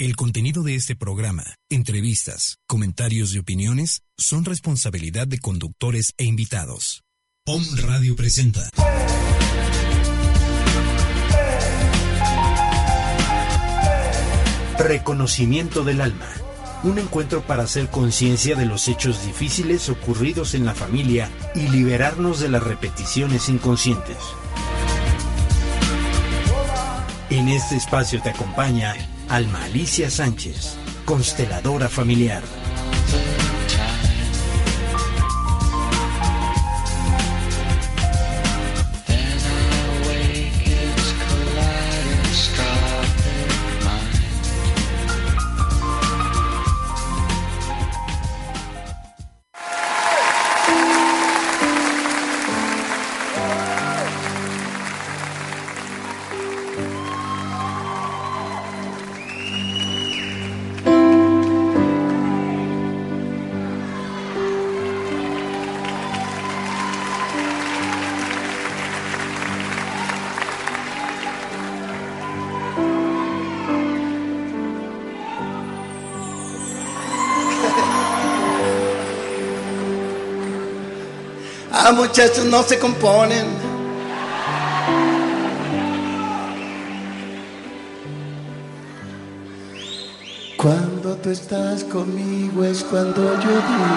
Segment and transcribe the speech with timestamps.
[0.00, 7.02] El contenido de este programa, entrevistas, comentarios y opiniones son responsabilidad de conductores e invitados.
[7.46, 8.70] Om Radio presenta.
[14.78, 16.30] Reconocimiento del alma.
[16.82, 22.40] Un encuentro para hacer conciencia de los hechos difíciles ocurridos en la familia y liberarnos
[22.40, 24.16] de las repeticiones inconscientes.
[27.28, 28.94] En este espacio te acompaña
[29.30, 32.42] Alma Alicia Sánchez, consteladora familiar.
[81.90, 83.46] Ah, muchachos, no se componen.
[90.56, 93.90] Cuando tú estás conmigo es cuando yo digo.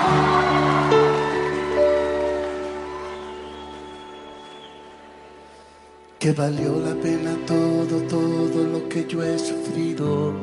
[6.18, 10.34] Que valió la pena todo, todo lo que yo he sufrido.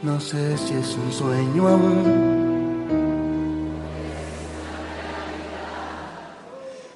[0.00, 2.33] No sé si es un sueño aún.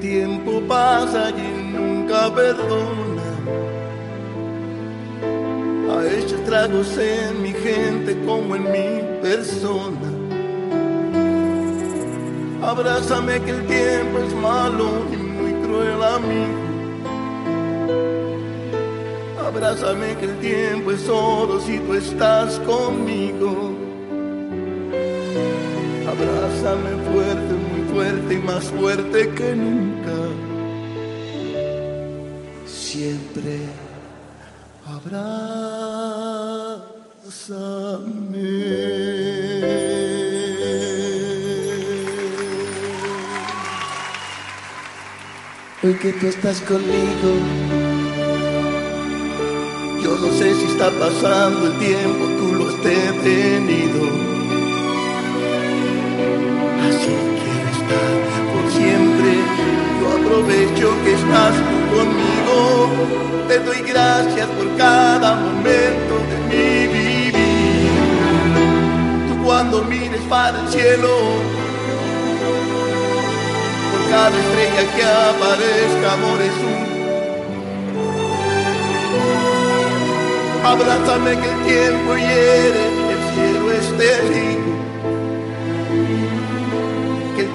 [0.00, 3.22] tiempo pasa y nunca perdona.
[5.90, 10.08] Ha hecho estragos en mi gente como en mi persona.
[12.62, 16.68] Abrázame que el tiempo es malo y muy cruel amigo.
[19.46, 23.74] Abrázame que el tiempo es oro si tú estás conmigo.
[26.06, 30.14] Abrázame fuerte, muy fuerte y más fuerte que nunca.
[32.64, 33.58] Siempre
[34.86, 35.48] abrázame.
[45.82, 47.30] Hoy que tú estás conmigo,
[50.04, 54.37] yo no sé si está pasando el tiempo, tú lo has detenido.
[60.28, 61.54] Aprovecho que estás
[61.90, 62.90] conmigo.
[63.48, 67.90] Te doy gracias por cada momento de mi vivir.
[69.28, 71.08] Tú cuando mires para el cielo,
[73.90, 76.88] por cada estrella que aparezca, amor es un
[80.64, 82.84] Abrázame que el tiempo hiere,
[83.14, 84.67] el cielo es terrible.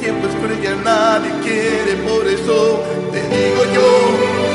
[0.04, 2.84] Tiempo es cruel nadie quiere, por eso
[3.14, 4.53] te digo yo.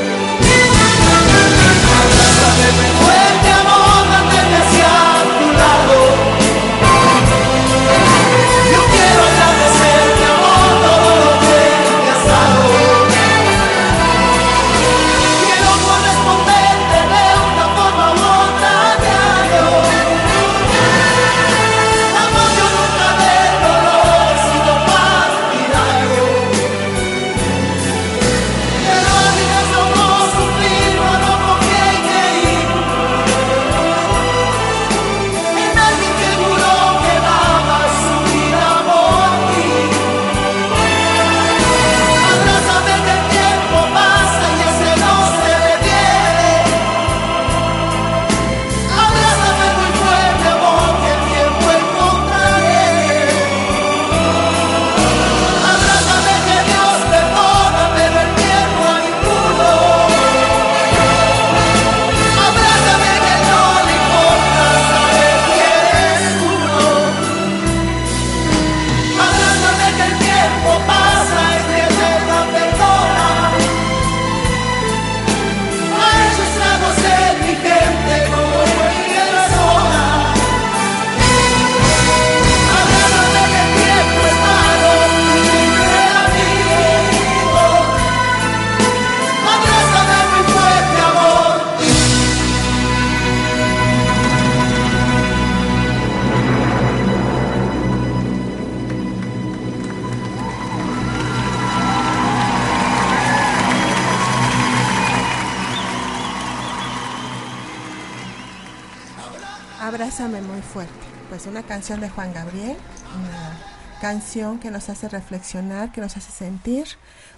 [109.99, 110.93] Abrázame muy fuerte.
[111.29, 112.77] Pues una canción de Juan Gabriel,
[113.19, 113.59] una
[114.01, 116.87] canción que nos hace reflexionar, que nos hace sentir,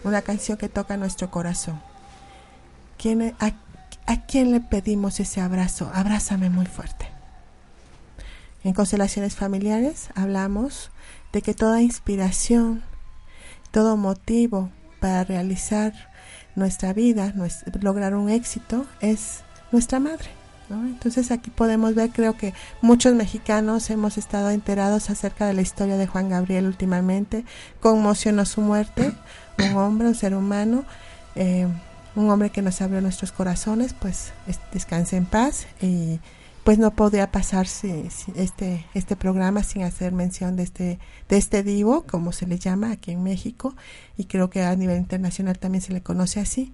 [0.05, 1.81] una canción que toca nuestro corazón.
[2.99, 3.53] ¿Quién, a,
[4.05, 5.91] ¿A quién le pedimos ese abrazo?
[5.95, 7.09] Abrázame muy fuerte.
[8.63, 10.91] En constelaciones familiares hablamos
[11.33, 12.83] de que toda inspiración,
[13.71, 14.69] todo motivo
[15.01, 15.95] para realizar
[16.57, 17.33] nuestra vida,
[17.81, 20.40] lograr un éxito, es nuestra madre.
[20.71, 25.97] Entonces aquí podemos ver, creo que muchos mexicanos hemos estado enterados acerca de la historia
[25.97, 27.45] de Juan Gabriel últimamente,
[27.81, 29.13] conmocionó su muerte,
[29.59, 30.85] un hombre, un ser humano,
[31.35, 31.67] eh,
[32.15, 34.33] un hombre que nos abrió nuestros corazones, pues
[34.73, 36.21] descanse en paz y
[36.65, 42.03] pues no podía pasarse este este programa sin hacer mención de este de este divo
[42.03, 43.75] como se le llama aquí en México
[44.19, 46.73] y creo que a nivel internacional también se le conoce así.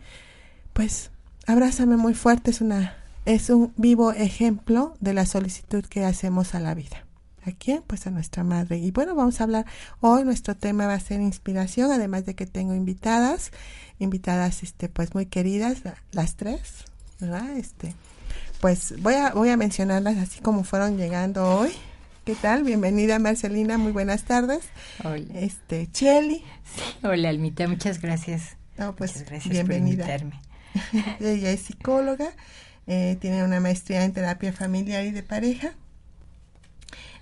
[0.73, 1.11] Pues
[1.47, 6.61] abrázame muy fuerte es una es un vivo ejemplo de la solicitud que hacemos a
[6.61, 7.05] la vida.
[7.44, 7.82] ¿A quién?
[7.87, 8.78] Pues a nuestra madre.
[8.78, 9.67] Y bueno, vamos a hablar
[10.00, 13.50] hoy, nuestro tema va a ser inspiración, además de que tengo invitadas,
[13.99, 15.78] invitadas este pues muy queridas,
[16.12, 16.84] las tres,
[17.20, 17.56] ¿verdad?
[17.56, 17.94] Este,
[18.61, 21.70] pues voy a voy a mencionarlas así como fueron llegando hoy.
[22.25, 22.64] ¿Qué tal?
[22.64, 24.64] Bienvenida Marcelina, muy buenas tardes.
[25.05, 25.26] Hola.
[25.34, 26.44] Este, Cheli.
[27.02, 28.56] Hola Almita, muchas gracias.
[28.76, 30.05] No, pues muchas gracias bienvenida.
[30.05, 31.17] por invitarme.
[31.20, 32.32] Ella es psicóloga
[32.87, 35.73] eh, tiene una maestría en terapia familiar y de pareja.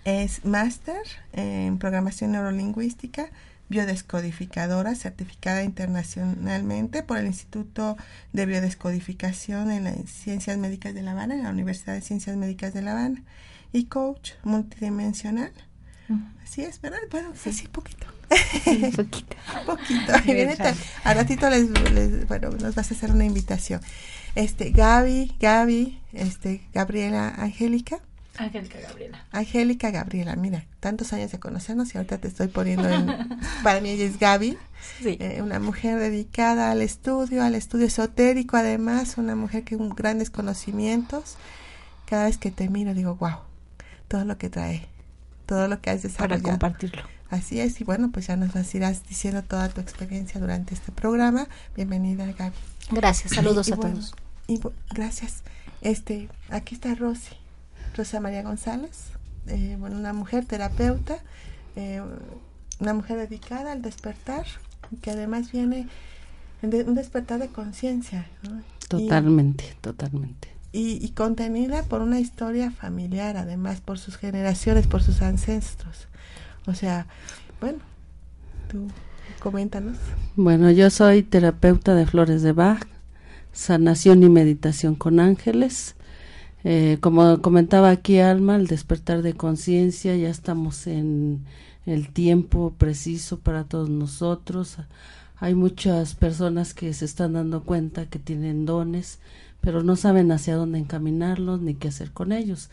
[0.04, 1.00] Es máster
[1.32, 3.30] en programación neurolingüística,
[3.68, 7.96] biodescodificadora, certificada internacionalmente por el Instituto
[8.32, 12.74] de Biodescodificación en las Ciencias Médicas de La Habana, en la Universidad de Ciencias Médicas
[12.74, 13.22] de La Habana,
[13.72, 15.52] y coach multidimensional.
[16.42, 16.98] Así es, ¿verdad?
[17.10, 18.06] Bueno, sí, poquito.
[18.62, 19.36] Sí, poquito.
[19.66, 20.12] poquito.
[21.04, 23.80] A ratito les, les, bueno, nos vas a hacer una invitación
[24.34, 28.00] este Gaby, Gaby, este Gabriela Angélica.
[28.36, 29.24] Angélica Gabriela.
[29.30, 33.06] Angélica Gabriela, mira, tantos años de conocernos y ahorita te estoy poniendo en,
[33.62, 34.58] para mí ella es Gaby,
[35.00, 35.16] sí.
[35.20, 40.30] eh, una mujer dedicada al estudio, al estudio esotérico, además, una mujer que con grandes
[40.30, 41.36] conocimientos.
[42.06, 43.38] Cada vez que te miro digo, wow,
[44.08, 44.88] todo lo que trae,
[45.46, 46.42] todo lo que has desarrollado.
[46.42, 47.02] Para compartirlo.
[47.30, 50.92] Así es, y bueno, pues ya nos vas, irás diciendo toda tu experiencia durante este
[50.92, 51.48] programa.
[51.74, 52.54] Bienvenida, Gaby.
[52.90, 54.14] Gracias, saludos y, a bueno, todos.
[54.46, 54.60] Y
[54.94, 55.42] gracias.
[55.80, 57.34] Este, aquí está Rosy,
[57.96, 59.08] Rosa María González,
[59.46, 61.18] eh, bueno, una mujer terapeuta,
[61.76, 62.02] eh,
[62.78, 64.46] una mujer dedicada al despertar,
[65.02, 65.88] que además viene
[66.62, 68.26] de un despertar de conciencia.
[68.42, 68.62] ¿no?
[68.88, 70.53] Totalmente, y, totalmente.
[70.76, 76.08] Y, y, contenida por una historia familiar, además, por sus generaciones, por sus ancestros.
[76.66, 77.06] O sea,
[77.60, 77.78] bueno,
[78.68, 78.88] tú
[79.38, 79.96] coméntanos.
[80.34, 82.86] Bueno, yo soy terapeuta de flores de Bach,
[83.52, 85.94] sanación y meditación con ángeles.
[86.64, 91.44] Eh, como comentaba aquí Alma, el despertar de conciencia, ya estamos en
[91.86, 94.78] el tiempo preciso para todos nosotros.
[95.36, 99.18] Hay muchas personas que se están dando cuenta que tienen dones,
[99.64, 102.70] pero no saben hacia dónde encaminarlos ni qué hacer con ellos.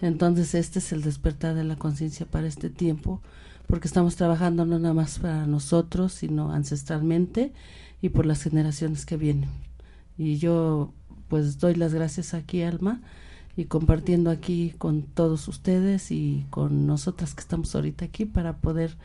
[0.00, 3.20] Entonces este es el despertar de la conciencia para este tiempo,
[3.66, 7.52] porque estamos trabajando no nada más para nosotros, sino ancestralmente
[8.02, 9.48] y por las generaciones que vienen
[10.16, 10.92] y yo
[11.28, 13.00] pues doy las gracias aquí Alma
[13.56, 18.96] y compartiendo aquí con todos ustedes y con nosotras que estamos ahorita aquí para poder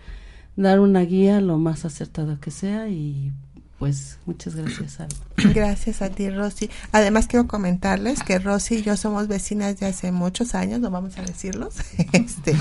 [0.56, 3.32] dar una guía lo más acertada que sea y
[3.80, 5.16] pues muchas gracias Alma.
[5.38, 6.70] Gracias a ti Rosy.
[6.92, 11.18] Además quiero comentarles que Rosy y yo somos vecinas de hace muchos años, no vamos
[11.18, 11.76] a decirlos.
[12.12, 12.56] este,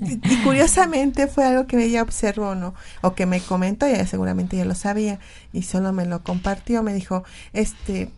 [0.00, 2.74] y, curiosamente fue algo que ella observó, ¿no?
[3.02, 5.18] O que me comentó, ella seguramente ya lo sabía
[5.52, 8.10] y solo me lo compartió, me dijo, este,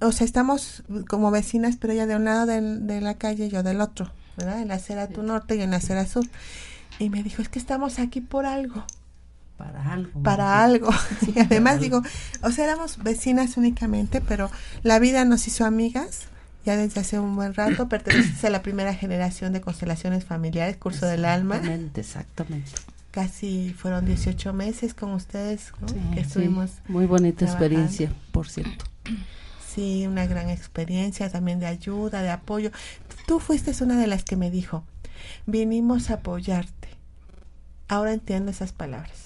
[0.00, 3.48] o sea, estamos como vecinas, pero ella de un lado de, de la calle y
[3.48, 4.62] yo del otro, ¿verdad?
[4.62, 6.24] En la acera tu norte y en la acera sur.
[7.00, 8.84] Y me dijo, es que estamos aquí por algo
[9.56, 10.22] para algo.
[10.22, 10.90] Para algo.
[11.34, 12.02] y además digo,
[12.42, 14.50] o sea, éramos vecinas únicamente, pero
[14.82, 16.28] la vida nos hizo amigas
[16.66, 17.88] ya desde hace un buen rato.
[17.90, 21.56] Perteneces a la primera generación de constelaciones familiares, curso del alma.
[21.56, 22.72] Exactamente, exactamente.
[23.12, 25.88] Casi fueron 18 meses con ustedes, ¿no?
[25.88, 26.70] Sí, que estuvimos.
[26.70, 26.80] Sí.
[26.88, 27.64] Muy bonita trabajando.
[27.64, 28.84] experiencia, por cierto.
[29.66, 32.72] Sí, una gran experiencia también de ayuda, de apoyo.
[33.26, 34.84] Tú fuiste una de las que me dijo,
[35.46, 36.88] vinimos a apoyarte.
[37.88, 39.25] Ahora entiendo esas palabras.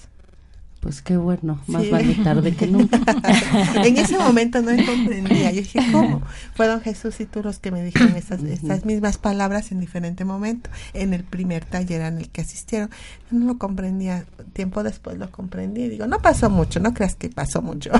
[0.81, 1.91] Pues qué bueno, más sí.
[1.91, 2.99] vale tarde que nunca.
[3.85, 5.51] en ese momento no comprendía.
[5.51, 6.23] Yo dije, ¿cómo?
[6.55, 10.71] Fueron Jesús y tú los que me dijeron esas, esas mismas palabras en diferente momento,
[10.95, 12.89] en el primer taller en el que asistieron.
[13.31, 14.25] Yo no lo comprendía.
[14.55, 15.87] Tiempo después lo comprendí.
[15.91, 17.91] Digo, no pasó mucho, no creas que pasó mucho.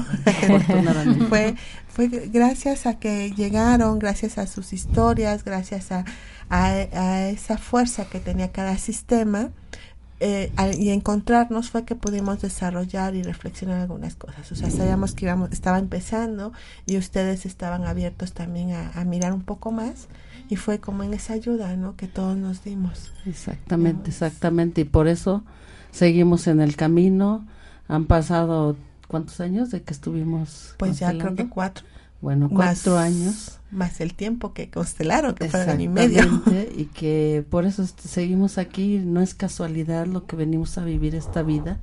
[1.29, 1.57] fue,
[1.87, 6.07] fue gracias a que llegaron, gracias a sus historias, gracias a,
[6.49, 9.51] a, a esa fuerza que tenía cada sistema
[10.21, 14.53] eh, y encontrarnos fue que pudimos desarrollar y reflexionar algunas cosas.
[14.53, 16.53] O sea, sabíamos que íbamos, estaba empezando
[16.87, 20.09] y ustedes estaban abiertos también a, a mirar un poco más
[20.51, 21.97] y fue como en esa ayuda, ¿no?
[21.97, 23.13] Que todos nos dimos.
[23.25, 24.83] Exactamente, exactamente.
[24.83, 25.43] Y por eso
[25.93, 27.47] seguimos en el camino.
[27.89, 30.75] Han pasado, ¿cuántos años de que estuvimos?
[30.77, 31.87] Pues ya creo que cuatro.
[32.21, 33.59] Bueno, más- cuatro años.
[33.71, 36.43] Más el tiempo que constelaron, que fue año y medio.
[36.77, 38.99] Y que por eso seguimos aquí.
[38.99, 41.79] No es casualidad lo que venimos a vivir esta vida.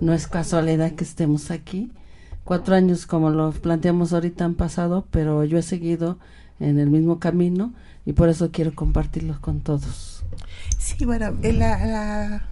[0.00, 1.92] No es casualidad que estemos aquí.
[2.44, 6.18] Cuatro años, como lo planteamos ahorita, han pasado, pero yo he seguido
[6.60, 7.74] en el mismo camino
[8.06, 10.24] y por eso quiero compartirlos con todos.
[10.78, 12.42] Sí, bueno, eh, la, la-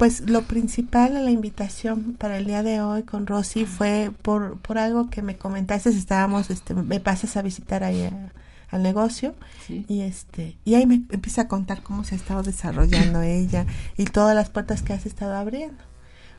[0.00, 4.56] pues lo principal a la invitación para el día de hoy con Rosy fue por,
[4.58, 8.32] por algo que me comentaste, estábamos, este, me pasas a visitar ahí a-
[8.70, 9.34] al negocio
[9.66, 9.84] Sí.
[9.88, 13.66] y este y ahí me empieza a contar cómo se ha estado desarrollando ella
[13.98, 15.82] y todas las puertas que has estado abriendo.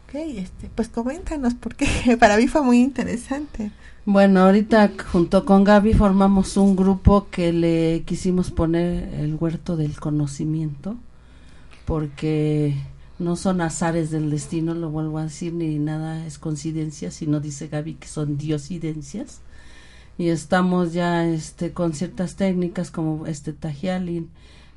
[0.07, 1.87] Ok, este, pues coméntanos porque
[2.19, 3.71] para mí fue muy interesante.
[4.05, 9.99] Bueno, ahorita junto con Gaby formamos un grupo que le quisimos poner el huerto del
[9.99, 10.97] conocimiento,
[11.85, 12.75] porque
[13.21, 17.67] no son azares del destino, lo vuelvo a decir, ni nada es coincidencia, sino dice
[17.69, 19.41] Gaby que son diosidencias.
[20.17, 24.29] Y estamos ya este, con ciertas técnicas como este tajialin,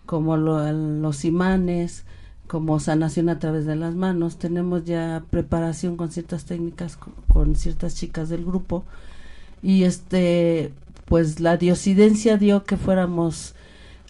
[0.07, 2.05] como lo- los imanes,
[2.47, 4.39] como sanación a través de las manos.
[4.39, 8.85] Tenemos ya preparación con ciertas técnicas co- con ciertas chicas del grupo
[9.63, 10.73] y este
[11.07, 13.55] pues la diosidencia dio que fuéramos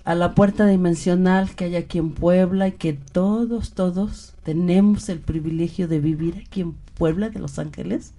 [0.04, 5.18] a la puerta dimensional que hay aquí en Puebla y que todos todos tenemos el
[5.18, 8.12] privilegio de vivir aquí en Puebla de Los Ángeles.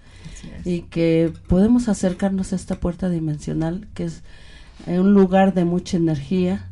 [0.64, 4.24] Y que podemos acercarnos a esta puerta dimensional que es
[4.88, 6.68] un lugar de mucha energía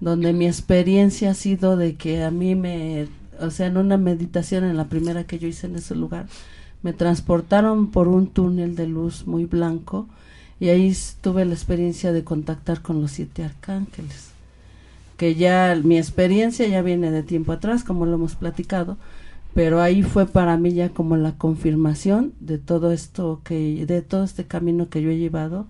[0.00, 4.64] donde mi experiencia ha sido de que a mí me o sea en una meditación
[4.64, 6.26] en la primera que yo hice en ese lugar
[6.82, 10.06] me transportaron por un túnel de luz muy blanco
[10.58, 14.30] y ahí tuve la experiencia de contactar con los siete arcángeles
[15.20, 18.96] que ya mi experiencia ya viene de tiempo atrás como lo hemos platicado
[19.52, 24.24] pero ahí fue para mí ya como la confirmación de todo esto que de todo
[24.24, 25.66] este camino que yo he llevado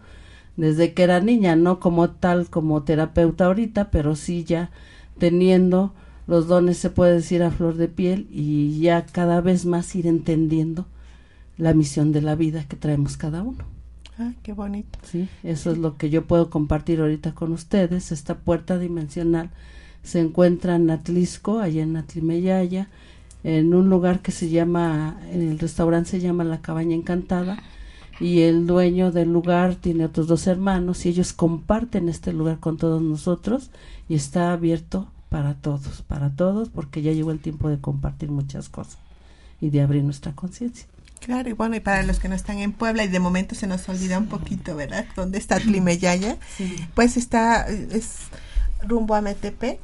[0.57, 4.71] desde que era niña no como tal como terapeuta ahorita pero sí ya
[5.19, 5.95] teniendo
[6.28, 10.07] los dones se puede decir a flor de piel y ya cada vez más ir
[10.07, 10.87] entendiendo
[11.59, 13.79] la misión de la vida que traemos cada uno.
[14.20, 14.98] Ah, qué bonito.
[15.02, 18.12] Sí, eso es lo que yo puedo compartir ahorita con ustedes.
[18.12, 19.48] Esta puerta dimensional
[20.02, 22.88] se encuentra en Atlisco, allá en Atlimeyaya,
[23.44, 27.62] en un lugar que se llama, en el restaurante se llama La Cabaña Encantada,
[28.20, 32.76] y el dueño del lugar tiene otros dos hermanos y ellos comparten este lugar con
[32.76, 33.70] todos nosotros
[34.06, 38.68] y está abierto para todos, para todos, porque ya llegó el tiempo de compartir muchas
[38.68, 38.98] cosas
[39.62, 40.86] y de abrir nuestra conciencia.
[41.20, 43.66] Claro, y bueno, y para los que no están en Puebla, y de momento se
[43.66, 45.04] nos olvida un poquito, ¿verdad?
[45.16, 46.36] ¿Dónde está Tlimeyaya?
[46.94, 48.14] Pues está, es
[48.82, 49.78] rumbo a Metepec.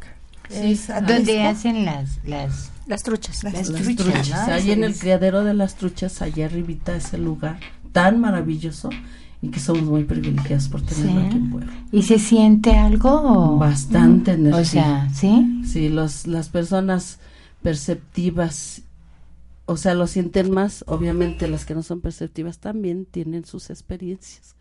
[0.51, 3.45] es Donde hacen las, las, Las truchas.
[3.45, 4.55] Las truchas, truchas, ¿no?
[4.55, 7.59] ahí en el criadero de las truchas, allá arribita ese lugar
[7.93, 8.89] tan maravilloso
[9.43, 11.27] y que somos muy privilegiados por tenerlo Sí.
[11.27, 11.73] aquí en Puebla.
[11.93, 13.59] ¿Y se siente algo?
[13.59, 14.61] Bastante energía.
[14.61, 15.63] O sea, ¿sí?
[15.67, 17.19] Sí, los, las personas
[17.63, 18.83] perceptivas,
[19.67, 24.55] o sea, lo sienten más, obviamente las que no son perceptivas también tienen sus experiencias.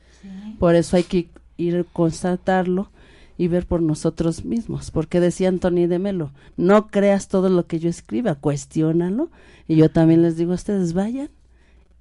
[0.59, 2.89] Por eso hay que ir a constatarlo
[3.37, 7.79] y ver por nosotros mismos, porque decía Anthony de Melo, no creas todo lo que
[7.79, 9.29] yo escriba, cuestiónalo,
[9.67, 11.29] y yo también les digo a ustedes, vayan,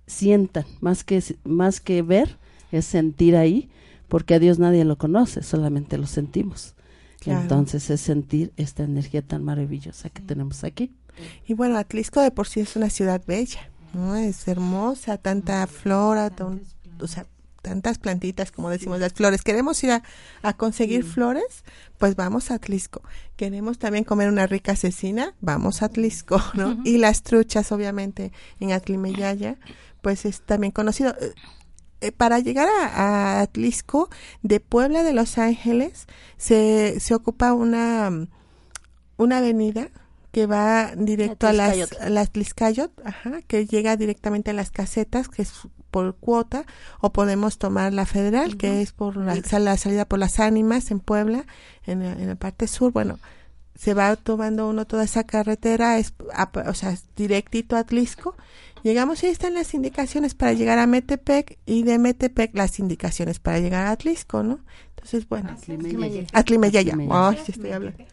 [0.06, 2.38] sientan, más que, más que ver,
[2.72, 3.68] es sentir ahí,
[4.08, 6.74] porque a Dios nadie lo conoce, solamente lo sentimos.
[7.20, 7.42] Claro.
[7.42, 10.92] Entonces es sentir esta energía tan maravillosa que tenemos aquí.
[11.46, 14.16] Y bueno, Atlisco de por sí es una ciudad bella, ¿no?
[14.16, 16.62] Es hermosa, tanta flora, tan-
[17.00, 17.26] o sea,
[17.62, 19.42] tantas plantitas, como decimos, las flores.
[19.42, 20.02] Queremos ir a,
[20.42, 21.64] a conseguir flores,
[21.98, 23.02] pues vamos a Atlisco.
[23.36, 26.78] Queremos también comer una rica cecina, vamos a Atlisco, ¿no?
[26.84, 29.56] Y las truchas, obviamente, en Atlimeyaya,
[30.02, 31.14] pues es también conocido.
[31.20, 31.32] Eh,
[32.02, 34.10] eh, para llegar a, a Atlisco,
[34.42, 36.06] de Puebla de Los Ángeles,
[36.36, 38.10] se, se ocupa una,
[39.16, 39.88] una avenida
[40.34, 45.28] que va directo a las, a las Tliscayot, ajá, que llega directamente a las casetas,
[45.28, 45.52] que es
[45.90, 46.64] por cuota,
[47.00, 51.00] o podemos tomar la federal, que es por la, la salida por las ánimas en
[51.00, 51.46] Puebla,
[51.86, 52.92] en la, en la parte sur.
[52.92, 53.18] Bueno,
[53.76, 58.34] se va tomando uno toda esa carretera, es, a- o sea, es directito a Atlisco,
[58.82, 63.38] Llegamos y ahí están las indicaciones para llegar a Metepec y de Metepec las indicaciones
[63.40, 64.58] para llegar a Atlisco, ¿no?
[64.90, 65.48] Entonces, bueno.
[65.52, 66.26] Atlimeyaya.
[66.34, 66.94] Atlimeyaya.
[67.10, 68.04] Ay, sí estoy hablando.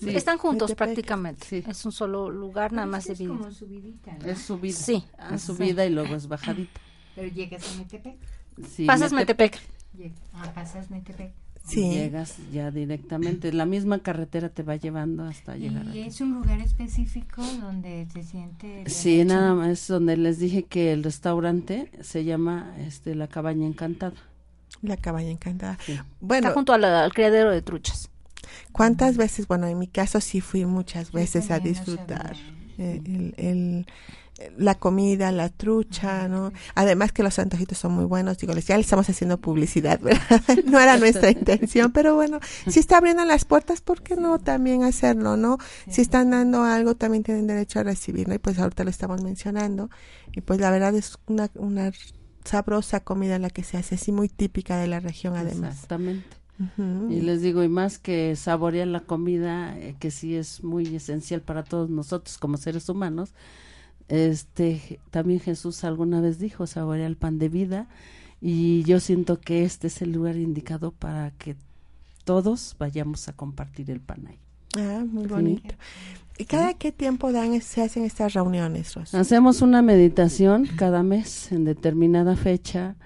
[0.00, 0.16] Sí.
[0.16, 0.86] Están juntos Metepec.
[0.88, 1.46] prácticamente.
[1.46, 1.64] Sí.
[1.68, 3.38] Es un solo lugar, nada más Es dividido.
[3.38, 4.26] como subidita, ¿no?
[4.26, 4.72] Es subida.
[4.76, 5.04] Sí.
[5.32, 6.80] Es subida y luego es bajadita.
[7.14, 8.16] Pero llegas a Metepec.
[8.68, 9.58] Sí, Pasas Mete- Metepec.
[9.98, 11.32] Lleg- Ah, pasas Metepec.
[11.64, 11.90] Sí.
[11.90, 13.52] Llegas ya directamente.
[13.52, 16.00] La misma carretera te va llevando hasta llegar Y aquí.
[16.00, 18.84] es un lugar específico donde se siente...
[18.84, 19.24] la Sí, noche.
[19.26, 24.14] nada más es donde les dije que el restaurante se llama este La Cabaña Encantada.
[24.82, 25.76] La cabaña encantada.
[25.84, 25.98] Sí.
[26.20, 28.08] Bueno, Está junto la- al criadero de truchas.
[28.72, 29.46] ¿Cuántas veces?
[29.46, 32.36] Bueno, en mi caso sí fui muchas veces a no disfrutar
[32.78, 33.86] el, el-
[34.56, 36.50] la comida, la trucha, ¿no?
[36.74, 38.38] Además que los antojitos son muy buenos.
[38.38, 40.42] Digo, ya le estamos haciendo publicidad, ¿verdad?
[40.64, 44.82] no era nuestra intención, pero bueno, si está abriendo las puertas, ¿por qué no también
[44.82, 45.58] hacerlo, no?
[45.90, 48.32] Si están dando algo, también tienen derecho a recibirlo.
[48.34, 49.90] Y pues ahorita lo estamos mencionando.
[50.32, 51.92] Y pues la verdad es una, una
[52.44, 55.74] sabrosa comida la que se hace, así muy típica de la región además.
[55.74, 56.39] Exactamente.
[57.10, 61.40] Y les digo, y más que saborear la comida, eh, que sí es muy esencial
[61.40, 63.32] para todos nosotros como seres humanos,
[64.08, 67.88] este, también Jesús alguna vez dijo, saborea el pan de vida,
[68.40, 71.56] y yo siento que este es el lugar indicado para que
[72.24, 74.38] todos vayamos a compartir el pan ahí.
[74.78, 75.74] Ah, muy bonito.
[76.38, 79.20] ¿Y cada qué tiempo dan, es- se hacen estas reuniones, Rosa?
[79.20, 82.96] Hacemos una meditación cada mes en determinada fecha.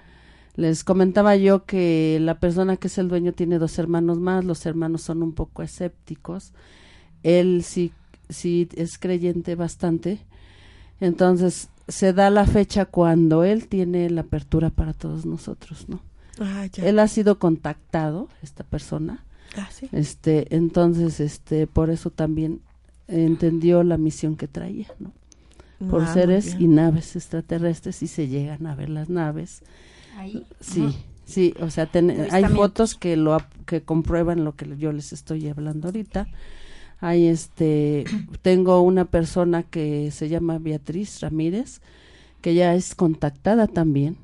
[0.55, 4.65] Les comentaba yo que la persona que es el dueño tiene dos hermanos más, los
[4.65, 6.53] hermanos son un poco escépticos.
[7.23, 7.91] Él sí,
[8.29, 10.19] sí es creyente bastante.
[11.01, 15.99] Entonces se da la fecha cuando él tiene la apertura para todos nosotros, ¿no?
[16.39, 16.85] Ah, ya.
[16.87, 19.23] Él ha sido contactado, esta persona,
[19.57, 19.87] Ah, sí.
[19.91, 22.61] este, entonces, este, por eso también
[23.07, 25.11] entendió la misión que traía, ¿no?
[25.89, 29.61] Por Ah, seres y naves extraterrestres y se llegan a ver las naves.
[30.15, 30.45] Ahí.
[30.59, 35.11] Sí, sí, o sea, ten- hay fotos que lo que comprueban lo que yo les
[35.13, 36.27] estoy hablando ahorita.
[37.01, 38.05] Hay este
[38.41, 41.81] tengo una persona que se llama Beatriz Ramírez
[42.41, 44.17] que ya es contactada también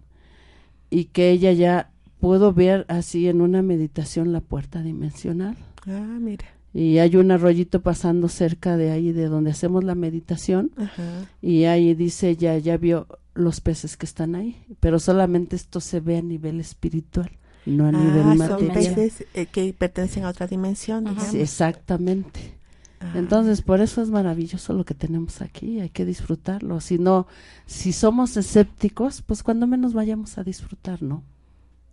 [0.89, 6.45] y que ella ya pudo ver así en una meditación la puerta dimensional Ah, mira.
[6.73, 11.25] y hay un arroyito pasando cerca de ahí de donde hacemos la meditación Ajá.
[11.41, 15.99] y ahí dice ya ya vio los peces que están ahí, pero solamente esto se
[15.99, 17.31] ve a nivel espiritual,
[17.65, 18.73] no a nivel Ah, son material.
[18.95, 21.05] peces eh, que pertenecen a otra dimensión.
[21.19, 22.55] Sí, exactamente.
[22.99, 26.79] Ah, Entonces, por eso es maravilloso lo que tenemos aquí, hay que disfrutarlo.
[26.81, 27.25] Si no,
[27.65, 31.23] si somos escépticos, pues cuando menos vayamos a disfrutar, ¿no?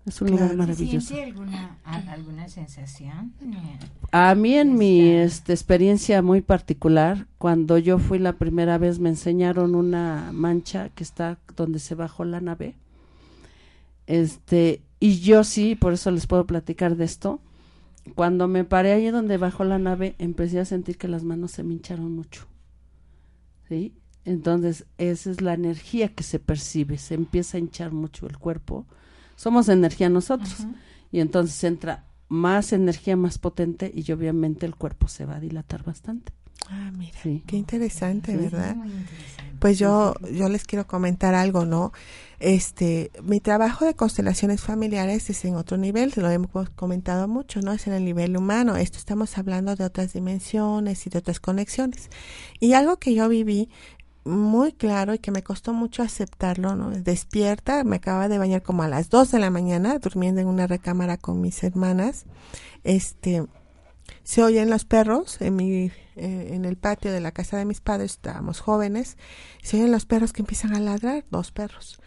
[0.08, 1.08] Es un lugar maravilloso.
[1.08, 3.32] ¿Siente alguna, a- alguna sensación?
[4.10, 9.10] A mí en mi este, experiencia muy particular, cuando yo fui la primera vez me
[9.10, 12.74] enseñaron una mancha que está donde se bajó la nave.
[14.06, 17.40] Este, y yo sí, por eso les puedo platicar de esto.
[18.14, 21.62] Cuando me paré allí donde bajó la nave, empecé a sentir que las manos se
[21.62, 22.46] me hincharon mucho.
[23.68, 23.92] ¿Sí?
[24.24, 28.86] Entonces, esa es la energía que se percibe, se empieza a hinchar mucho el cuerpo.
[29.38, 30.66] Somos energía nosotros
[31.12, 35.84] y entonces entra más energía más potente y obviamente el cuerpo se va a dilatar
[35.84, 36.32] bastante.
[36.68, 37.16] Ah, mira.
[37.22, 37.44] Sí.
[37.46, 38.36] Qué interesante, Sí.
[38.36, 38.74] ¿verdad?
[38.74, 39.56] interesante.
[39.60, 41.92] Pues yo, yo les quiero comentar algo, ¿no?
[42.40, 47.60] Este, mi trabajo de constelaciones familiares es en otro nivel, se lo hemos comentado mucho,
[47.62, 47.72] ¿no?
[47.72, 48.76] Es en el nivel humano.
[48.76, 52.10] Esto estamos hablando de otras dimensiones y de otras conexiones.
[52.60, 53.68] Y algo que yo viví
[54.28, 56.90] muy claro y que me costó mucho aceptarlo, ¿no?
[56.90, 60.66] Despierta, me acababa de bañar como a las 2 de la mañana, durmiendo en una
[60.66, 62.26] recámara con mis hermanas.
[62.84, 63.44] Este,
[64.22, 67.80] se oyen los perros en mi eh, en el patio de la casa de mis
[67.80, 69.16] padres estábamos jóvenes
[69.62, 72.00] se oyen los perros que empiezan a ladrar dos perros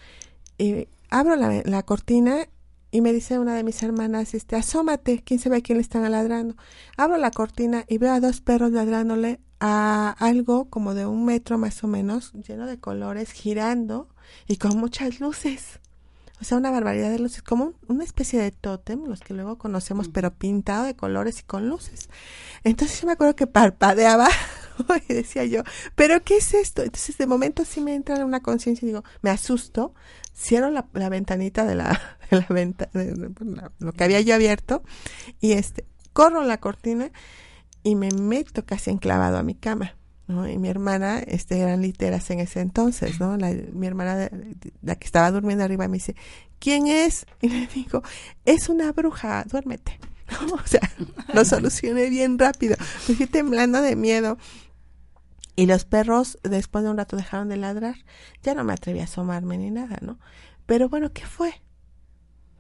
[0.58, 2.48] y abro la, la cortina
[2.92, 6.10] y me dice una de mis hermanas este asómate quién sabe a quién le están
[6.12, 6.56] ladrando
[6.98, 11.58] abro la cortina y veo a dos perros ladrándole a algo como de un metro
[11.58, 14.10] más o menos lleno de colores girando
[14.48, 15.80] y con muchas luces
[16.40, 19.60] o sea, una barbaridad de luces, como un- una especie de tótem, los que luego
[19.60, 22.10] conocemos, pero pintado de colores y con luces.
[22.64, 24.28] Entonces yo me acuerdo que parpadeaba
[25.08, 25.62] y decía yo,
[25.96, 26.82] ¿pero qué es esto?
[26.82, 29.94] Entonces de momento sí me entra una conciencia y digo, me asusto,
[30.36, 34.84] cierro la, la ventanita de la, la venta, la- lo que había yo abierto
[35.40, 37.12] y este, corro la cortina
[37.84, 39.96] y me meto casi enclavado a mi cama.
[40.28, 40.48] ¿no?
[40.48, 43.36] Y mi hermana, este, eran literas en ese entonces, ¿no?
[43.36, 44.30] La, mi hermana,
[44.82, 46.16] la que estaba durmiendo arriba, me dice,
[46.60, 47.26] ¿quién es?
[47.42, 48.02] Y le digo,
[48.46, 50.00] es una bruja, duérmete.
[50.48, 50.54] ¿no?
[50.54, 50.90] O sea,
[51.34, 52.78] lo solucioné bien rápido.
[53.10, 54.38] Me fui temblando de miedo.
[55.58, 57.96] Y los perros, después de un rato, dejaron de ladrar.
[58.42, 60.18] Ya no me atreví a asomarme ni nada, ¿no?
[60.66, 61.62] Pero bueno, ¿qué fue?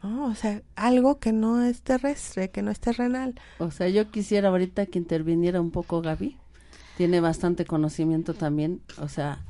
[0.03, 0.25] ¿No?
[0.25, 3.35] O sea, algo que no es terrestre, que no es terrenal.
[3.59, 6.37] O sea, yo quisiera ahorita que interviniera un poco Gaby.
[6.97, 8.81] Tiene bastante conocimiento también.
[8.99, 9.43] O sea,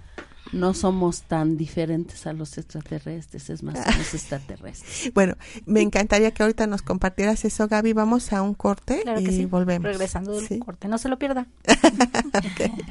[0.53, 5.11] no somos tan diferentes a los extraterrestres, es más, los extraterrestres.
[5.13, 5.35] Bueno,
[5.65, 7.93] me encantaría que ahorita nos compartieras eso, Gaby.
[7.93, 9.45] Vamos a un corte Claro y que sí.
[9.45, 9.85] volvemos.
[9.85, 10.59] Regresando del Sí.
[10.59, 11.47] corte, no se lo pierda.
[12.35, 12.71] Ok.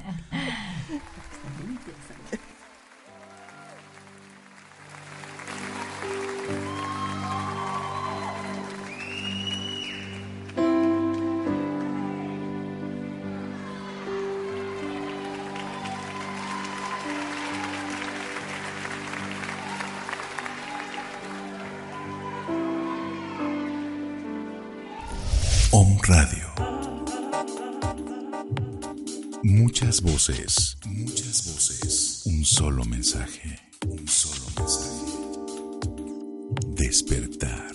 [29.80, 32.22] Muchas voces, muchas voces.
[32.26, 35.06] Un solo mensaje, un solo mensaje.
[36.76, 37.74] Despertar.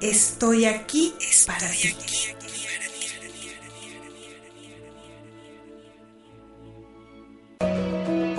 [0.00, 1.14] estoy aquí
[1.46, 1.96] para ti.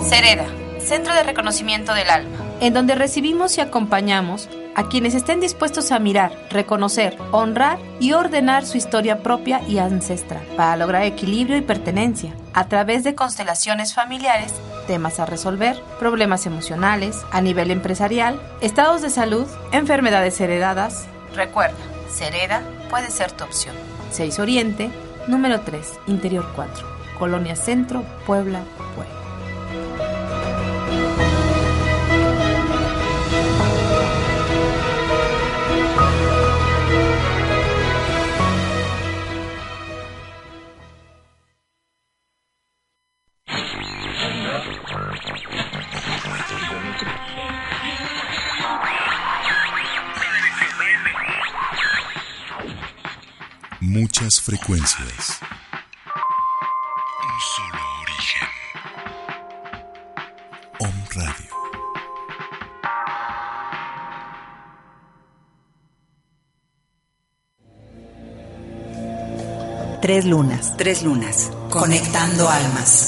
[0.08, 0.46] Cereda,
[0.80, 5.98] Centro de Reconocimiento del Alma, en donde recibimos y acompañamos a quienes estén dispuestos a
[5.98, 12.32] mirar, reconocer, honrar y ordenar su historia propia y ancestral para lograr equilibrio y pertenencia
[12.54, 14.54] a través de constelaciones familiares,
[14.86, 21.08] temas a resolver, problemas emocionales, a nivel empresarial, estados de salud, enfermedades heredadas.
[21.34, 21.76] Recuerda,
[22.10, 23.74] Cereda puede ser tu opción.
[24.10, 24.90] 6 Oriente,
[25.26, 26.86] número 3, Interior 4,
[27.18, 28.62] Colonia Centro, Puebla,
[28.94, 29.27] Puebla.
[54.68, 55.40] Frecuencias.
[57.22, 58.48] Un solo origen.
[60.80, 61.52] Om Radio.
[70.02, 70.76] Tres lunas.
[70.76, 71.50] Tres lunas.
[71.70, 73.07] Conectando almas.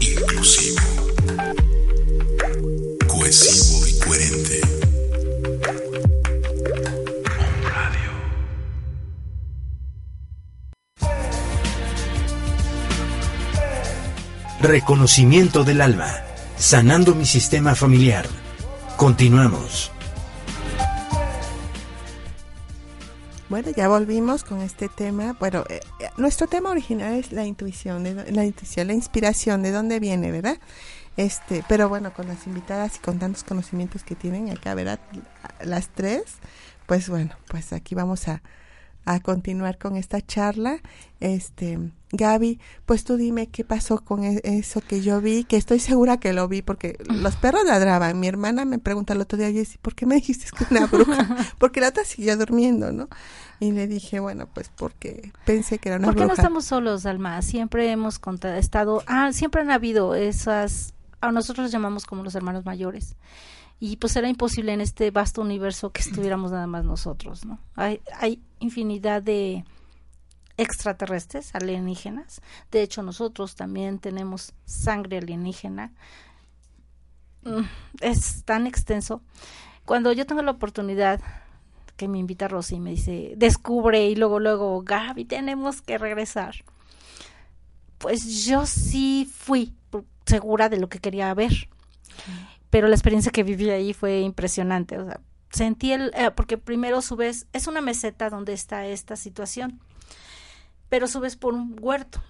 [0.00, 0.80] Inclusivo.
[3.06, 4.60] Cohesivo y coherente.
[14.60, 16.12] Reconocimiento del alma,
[16.58, 18.26] sanando mi sistema familiar.
[18.98, 19.90] Continuamos.
[23.62, 25.36] Bueno, ya volvimos con este tema.
[25.38, 29.70] Bueno, eh, eh, nuestro tema original es la intuición, de, la intuición, la inspiración, de
[29.70, 30.56] dónde viene, ¿verdad?
[31.18, 34.98] Este, pero bueno, con las invitadas y con tantos conocimientos que tienen acá, ¿verdad?
[35.62, 36.22] Las tres,
[36.86, 38.40] pues bueno, pues aquí vamos a,
[39.04, 40.80] a continuar con esta charla.
[41.20, 41.78] Este,
[42.12, 46.18] Gaby, pues tú dime qué pasó con e-, eso que yo vi, que estoy segura
[46.18, 48.18] que lo vi porque los perros ladraban.
[48.18, 51.36] Mi hermana me pregunta el otro día, Jessy, ¿por qué me dijiste que una bruja?
[51.58, 53.08] porque la otra siguió durmiendo, ¿no?
[53.60, 56.16] Y le dije, bueno, pues porque pensé que era una bruja.
[56.16, 57.40] ¿Por qué no estamos solos, Alma?
[57.42, 58.20] Siempre hemos
[58.56, 63.16] estado, ah, siempre han habido esas, a nosotros los llamamos como los hermanos mayores
[63.80, 67.58] y pues era imposible en este vasto universo que estuviéramos nada más nosotros, ¿no?
[67.74, 69.64] Hay, hay infinidad de
[70.58, 72.42] extraterrestres alienígenas.
[72.70, 75.92] De hecho, nosotros también tenemos sangre alienígena.
[77.42, 77.62] Mm,
[78.02, 79.22] es tan extenso.
[79.86, 81.22] Cuando yo tengo la oportunidad
[82.00, 86.54] que me invita Rosy y me dice, descubre y luego, luego, Gaby, tenemos que regresar.
[87.98, 89.74] Pues yo sí fui
[90.24, 91.68] segura de lo que quería ver.
[92.70, 94.96] Pero la experiencia que viví ahí fue impresionante.
[94.96, 99.78] O sea, sentí el, eh, porque primero subes, es una meseta donde está esta situación,
[100.88, 102.22] pero subes por un huerto.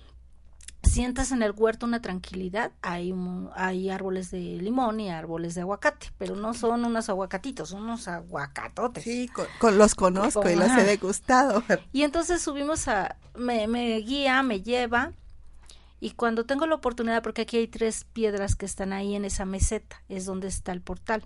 [0.91, 3.15] Sientas en el huerto una tranquilidad, hay,
[3.55, 8.09] hay árboles de limón y árboles de aguacate, pero no son unos aguacatitos, son unos
[8.09, 9.05] aguacatotes.
[9.05, 11.63] Sí, con, los conozco y los he degustado.
[11.93, 15.13] Y entonces subimos a, me, me guía, me lleva,
[16.01, 19.45] y cuando tengo la oportunidad, porque aquí hay tres piedras que están ahí en esa
[19.45, 21.25] meseta, es donde está el portal.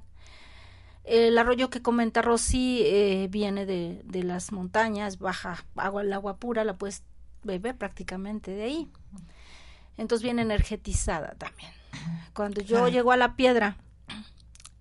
[1.05, 6.38] El arroyo que comenta Rosy eh, viene de, de, las montañas, baja agua, el agua
[6.38, 7.03] pura, la puedes
[7.44, 8.90] beber prácticamente de ahí.
[9.96, 11.70] Entonces viene energetizada también.
[12.35, 13.76] Cuando yo llego a la piedra,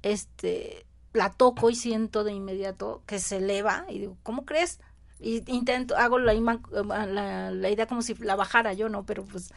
[0.02, 4.80] este, la toco y siento de inmediato que se eleva y digo, ¿cómo crees?
[5.20, 9.06] Y intento, hago la, la, la idea como si la bajara yo, ¿no?
[9.06, 9.54] Pero pues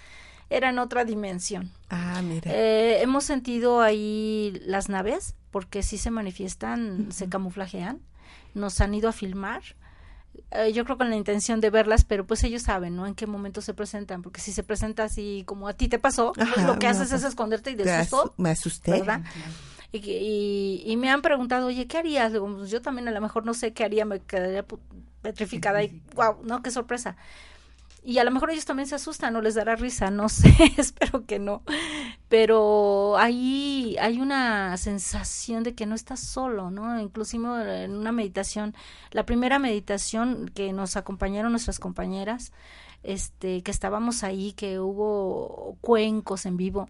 [0.51, 1.73] era en otra dimensión.
[1.89, 2.53] Ah, mira.
[2.53, 8.01] Eh, hemos sentido ahí las naves, porque sí se manifiestan, se camuflajean,
[8.55, 9.63] nos han ido a filmar.
[10.51, 13.07] Eh, yo creo con la intención de verlas, pero pues ellos saben, ¿no?
[13.07, 16.33] En qué momento se presentan, porque si se presenta así como a ti te pasó,
[16.35, 18.35] pues lo que haces es esconderte y de susto.
[18.37, 18.93] Me asusté.
[18.93, 19.23] ¿Verdad?
[19.93, 22.33] Y, y, me han preguntado, oye, ¿qué harías?
[22.33, 24.65] Pues, yo también a lo mejor no sé qué haría, me quedaría
[25.23, 26.63] petrificada y wow, ¿no?
[26.63, 27.17] Qué sorpresa
[28.07, 31.27] y a lo mejor ellos también se asustan o les dará risa, no sé, espero
[31.27, 31.63] que no.
[32.29, 37.01] Pero ahí hay una sensación de que no estás solo, ¿no?
[37.01, 38.77] Inclusive en una meditación,
[39.11, 42.53] la primera meditación que nos acompañaron nuestras compañeras,
[43.03, 46.89] este, que estábamos ahí, que hubo cuencos en vivo,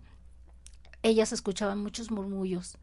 [1.02, 2.76] ellas escuchaban muchos murmullos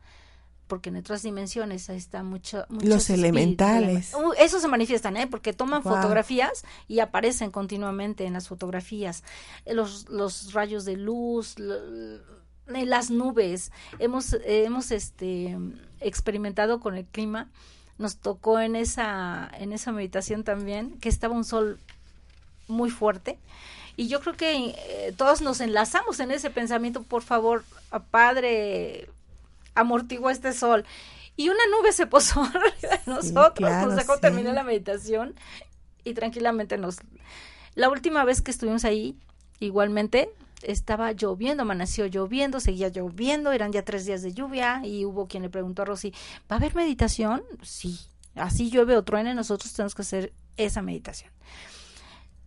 [0.67, 4.13] porque en otras dimensiones ahí está mucho los elementales.
[4.13, 9.23] uh, eso se manifiestan eh porque toman fotografías y aparecen continuamente en las fotografías.
[9.65, 11.56] Los los rayos de luz
[12.65, 13.71] las nubes.
[13.99, 15.58] Hemos hemos este
[15.99, 17.49] experimentado con el clima.
[17.97, 21.80] Nos tocó en esa en esa meditación también que estaba un sol
[22.67, 23.38] muy fuerte.
[23.95, 27.63] Y yo creo que eh, todos nos enlazamos en ese pensamiento por favor
[27.99, 29.08] padre
[29.75, 30.86] amortigua este sol.
[31.36, 35.36] Y una nube se posó arriba de nosotros, nos dejó terminar la meditación
[36.03, 36.97] y tranquilamente nos...
[37.75, 39.17] La última vez que estuvimos ahí,
[39.59, 40.29] igualmente,
[40.62, 45.43] estaba lloviendo, amaneció lloviendo, seguía lloviendo, eran ya tres días de lluvia y hubo quien
[45.43, 46.12] le preguntó a Rosy,
[46.51, 47.43] ¿va a haber meditación?
[47.62, 47.99] Sí,
[48.36, 51.31] así llueve o truene, nosotros tenemos que hacer esa meditación.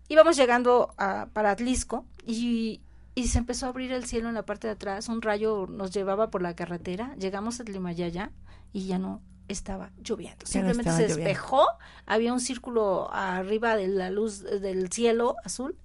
[0.08, 2.80] Íbamos llegando a, para Atlisco y
[3.16, 5.90] y se empezó a abrir el cielo en la parte de atrás, un rayo nos
[5.90, 8.30] llevaba por la carretera, llegamos a Tlimayaya
[8.74, 11.66] y ya no estaba lloviendo, simplemente se despejó,
[12.04, 15.76] había un círculo arriba de la luz del cielo azul.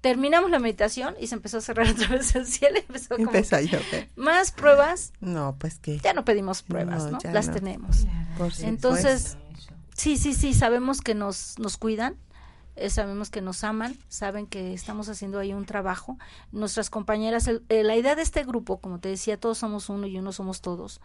[0.00, 3.60] Terminamos la meditación y se empezó a cerrar otra vez el cielo y empezó, a
[3.60, 4.10] llover.
[4.16, 5.12] Más pruebas.
[5.20, 7.18] No, pues que ya no pedimos pruebas, ¿no?
[7.32, 8.04] Las tenemos.
[8.62, 9.38] Entonces,
[9.94, 12.16] sí, sí, sí, sabemos que nos nos cuidan,
[12.76, 16.18] eh, sabemos que nos aman, saben que estamos haciendo ahí un trabajo.
[16.52, 20.18] Nuestras compañeras, eh, la idea de este grupo, como te decía, todos somos uno y
[20.18, 21.00] uno somos todos,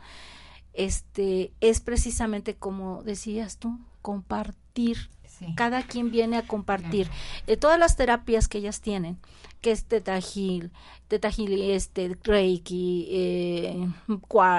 [0.73, 5.09] este, es precisamente como decías tú, compartir.
[5.55, 7.09] Cada quien viene a compartir.
[7.47, 9.17] Eh, todas las terapias que ellas tienen,
[9.59, 10.71] que es tetagil,
[11.07, 13.87] tetagil, este, reiki, eh,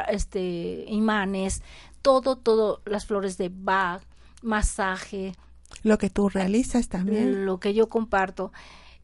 [0.08, 1.62] este, imanes,
[2.02, 4.02] todo, todo, las flores de Bach,
[4.42, 5.34] masaje,
[5.82, 7.44] lo que tú realizas también.
[7.44, 8.52] Lo que yo comparto,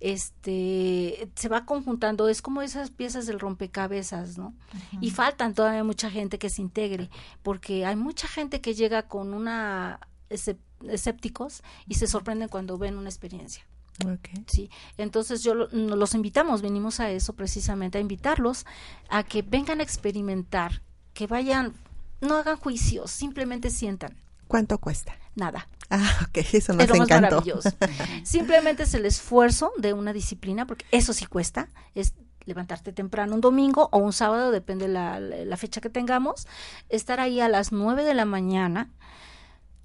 [0.01, 4.55] este, se va conjuntando, es como esas piezas del rompecabezas, ¿no?
[5.01, 7.11] Y faltan todavía mucha gente que se integre,
[7.43, 13.09] porque hay mucha gente que llega con una, escépticos y se sorprenden cuando ven una
[13.09, 13.67] experiencia.
[14.01, 14.45] Okay.
[14.47, 18.65] Sí, entonces yo los invitamos, venimos a eso precisamente, a invitarlos
[19.09, 20.83] a que vengan a experimentar,
[21.15, 21.75] que vayan,
[22.21, 24.17] no hagan juicios, simplemente sientan.
[24.47, 25.19] ¿Cuánto cuesta?
[25.39, 25.69] Nada.
[25.89, 27.15] Ah, ok, eso nos encantó.
[27.15, 27.71] maravilloso.
[28.25, 32.13] simplemente es el esfuerzo de una disciplina, porque eso sí cuesta, es
[32.45, 36.49] levantarte temprano un domingo o un sábado, depende la, la fecha que tengamos,
[36.89, 38.91] estar ahí a las nueve de la mañana,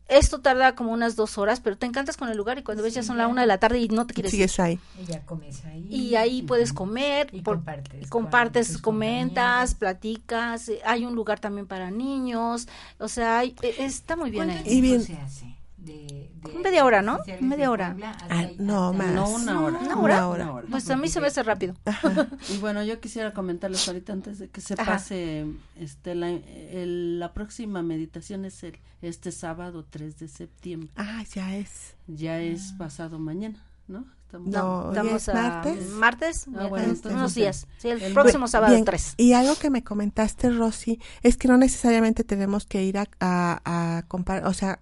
[0.07, 2.93] esto tarda como unas dos horas, pero te encantas con el lugar y cuando ves
[2.93, 4.79] ya son la una de la tarde y no te quieres Sigues ahí.
[5.01, 5.87] Y ya comes ahí.
[5.89, 7.63] Y ahí puedes comer, Y por-
[8.09, 8.77] compartes.
[8.77, 12.67] comentas, platicas, eh, hay un lugar también para niños,
[12.99, 14.77] o sea, hay- eh, está muy bien ¿Cuánto ahí.
[14.77, 15.55] Y bien- se hace?
[15.83, 17.15] De, de Media hora, ¿no?
[17.15, 17.87] oficiales Media hora.
[17.91, 19.13] Puebla hasta Ah, ahí- no, hasta- más.
[19.13, 19.77] No, una hora.
[19.79, 20.51] ¿Una Una hora?
[20.53, 20.67] hora.
[20.69, 21.75] Pues a mí se me hace rápido.
[22.49, 24.85] Y bueno, yo quisiera comentarles ahorita antes de que se Ajá.
[24.85, 25.45] pase
[25.77, 30.89] este la, el- la próxima meditación es el este sábado 3 de septiembre.
[30.95, 31.95] Ah, ya es.
[32.07, 34.05] Ya es pasado mañana, ¿no?
[34.25, 35.89] Estamos No, Estamos es a martes.
[35.89, 37.67] martes, Ah, bueno, en entonces unos días.
[37.77, 39.13] Sí, el, el- próximo sábado Bien, 3.
[39.17, 43.97] Y algo que me comentaste, Rosy, es que no necesariamente tenemos que ir a, a,
[43.97, 44.79] a comprar, o sea,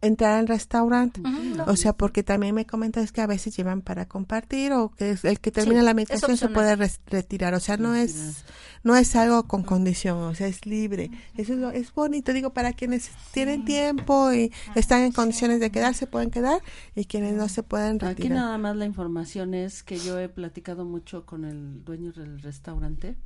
[0.00, 1.22] entrar al restaurante.
[1.66, 5.24] O sea, porque también me comentas que a veces llevan para compartir o que es-
[5.24, 7.54] el que termina Sí, la meditación se puede retirar.
[7.54, 8.44] O sea, no es
[8.82, 11.10] no es algo con condición, o sea, es libre.
[11.36, 15.70] Eso es, lo- es bonito, digo, para quienes tienen tiempo y están en condiciones de
[15.70, 16.62] quedarse, pueden quedar
[16.96, 18.38] y quienes no se pueden Aquí retirar.
[18.38, 23.16] nada más la información es que yo he platicado mucho con el dueño del restaurante.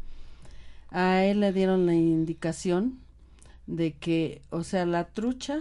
[0.91, 2.99] A él le dieron la indicación
[3.69, 5.61] de que, o sea, la trucha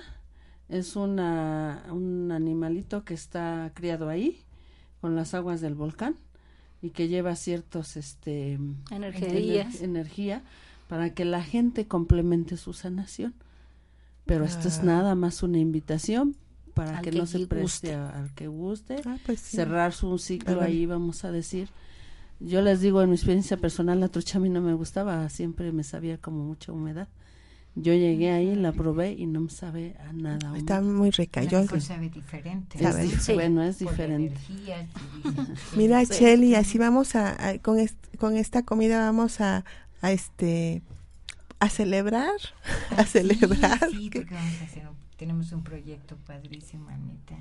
[0.70, 4.40] es una, un animalito que está criado ahí
[5.02, 6.16] con las aguas del volcán
[6.82, 8.60] y que lleva ciertos, este,
[8.92, 9.68] Energía.
[9.70, 10.42] ener- energía
[10.88, 13.34] para que la gente complemente su sanación.
[14.26, 14.84] Pero esto es Ah.
[14.84, 16.36] nada más una invitación
[16.74, 19.58] para que, que no se preste a- al que guste, Ah, pues sí.
[19.58, 21.70] cerrar su ciclo ahí, vamos a decir.
[22.40, 25.72] Yo les digo, en mi experiencia personal, la trucha a mí no me gustaba, siempre
[25.72, 27.08] me sabía como mucha humedad.
[27.76, 30.56] Yo llegué ahí, la probé y no me sabe a nada.
[30.58, 31.42] Está muy rica.
[31.42, 32.78] A Yo, mejor sabe diferente.
[32.78, 33.10] Es sabe.
[33.10, 33.34] Sí.
[33.34, 34.28] Bueno, es la diferente.
[34.28, 34.88] energía.
[35.76, 36.14] Mira, Sí.
[36.20, 39.66] Cheli, así vamos a, a- con, est- con esta comida vamos a,
[40.02, 40.84] a este
[41.60, 42.32] a celebrar,
[42.98, 43.80] a celebrar.
[43.90, 47.36] Sí, sí, vamos a hacer un- tenemos un proyecto padrísimo, Anita.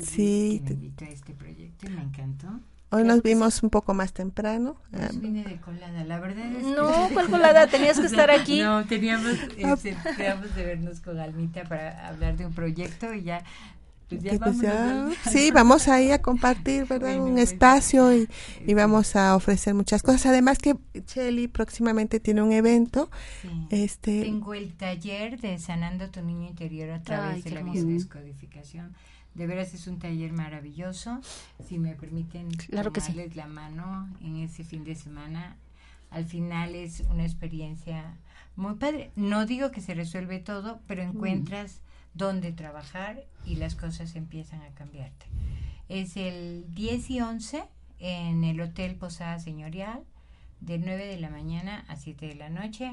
[0.00, 2.60] Sí, Que te- me invitó a este proyecto y me encantó.
[2.90, 4.76] Hoy nos vimos un poco más temprano.
[4.90, 6.70] Pues vine de colada, la verdad es que...
[6.70, 7.66] No, ¿cuál colada?
[7.66, 8.60] Tenías que estar aquí.
[8.60, 13.42] No, teníamos, este, quedamos de vernos con Almita para hablar de un proyecto y ya,
[14.08, 17.08] pues ya pues ya- sí, vamos ahí a compartir, ¿verdad?
[17.08, 18.26] Bueno, un pues, espacio y,
[18.66, 20.26] y vamos a ofrecer muchas cosas.
[20.26, 23.10] Además que Cheli próximamente tiene un evento.
[23.42, 23.48] Sí.
[23.70, 28.94] Este, Tengo el taller de Sanando tu Niño Interior a través Ay, de la biodescodificación.
[29.34, 31.20] De veras es un taller maravilloso.
[31.66, 33.12] Si me permiten Claro que sí.
[33.34, 35.56] la mano en ese fin de semana,
[36.10, 38.16] al final es una experiencia
[38.56, 39.12] muy padre.
[39.14, 41.80] No digo que se resuelve todo, pero encuentras
[42.14, 45.26] dónde trabajar y las cosas empiezan a cambiarte.
[45.88, 47.64] Es el 10 y 11
[48.00, 50.02] en el Hotel Posada Señorial,
[50.60, 52.92] de 9 de la mañana a 7 de la noche.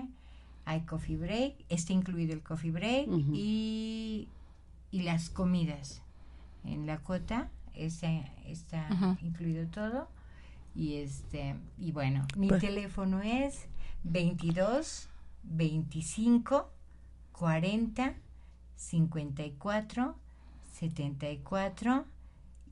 [0.66, 4.28] Hay coffee break, está incluido el coffee break y,
[4.92, 6.02] y las comidas.
[6.66, 8.88] En la cuota ese, está
[9.22, 10.08] incluido todo.
[10.76, 13.68] Y este y bueno, mi Pues- teléfono es
[14.04, 15.10] 22
[15.44, 16.70] 25
[17.32, 18.14] 40
[18.76, 20.16] 54
[20.74, 22.06] 74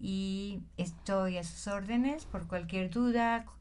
[0.02, 3.54] y estoy a sus órdenes por cualquier duda, cu-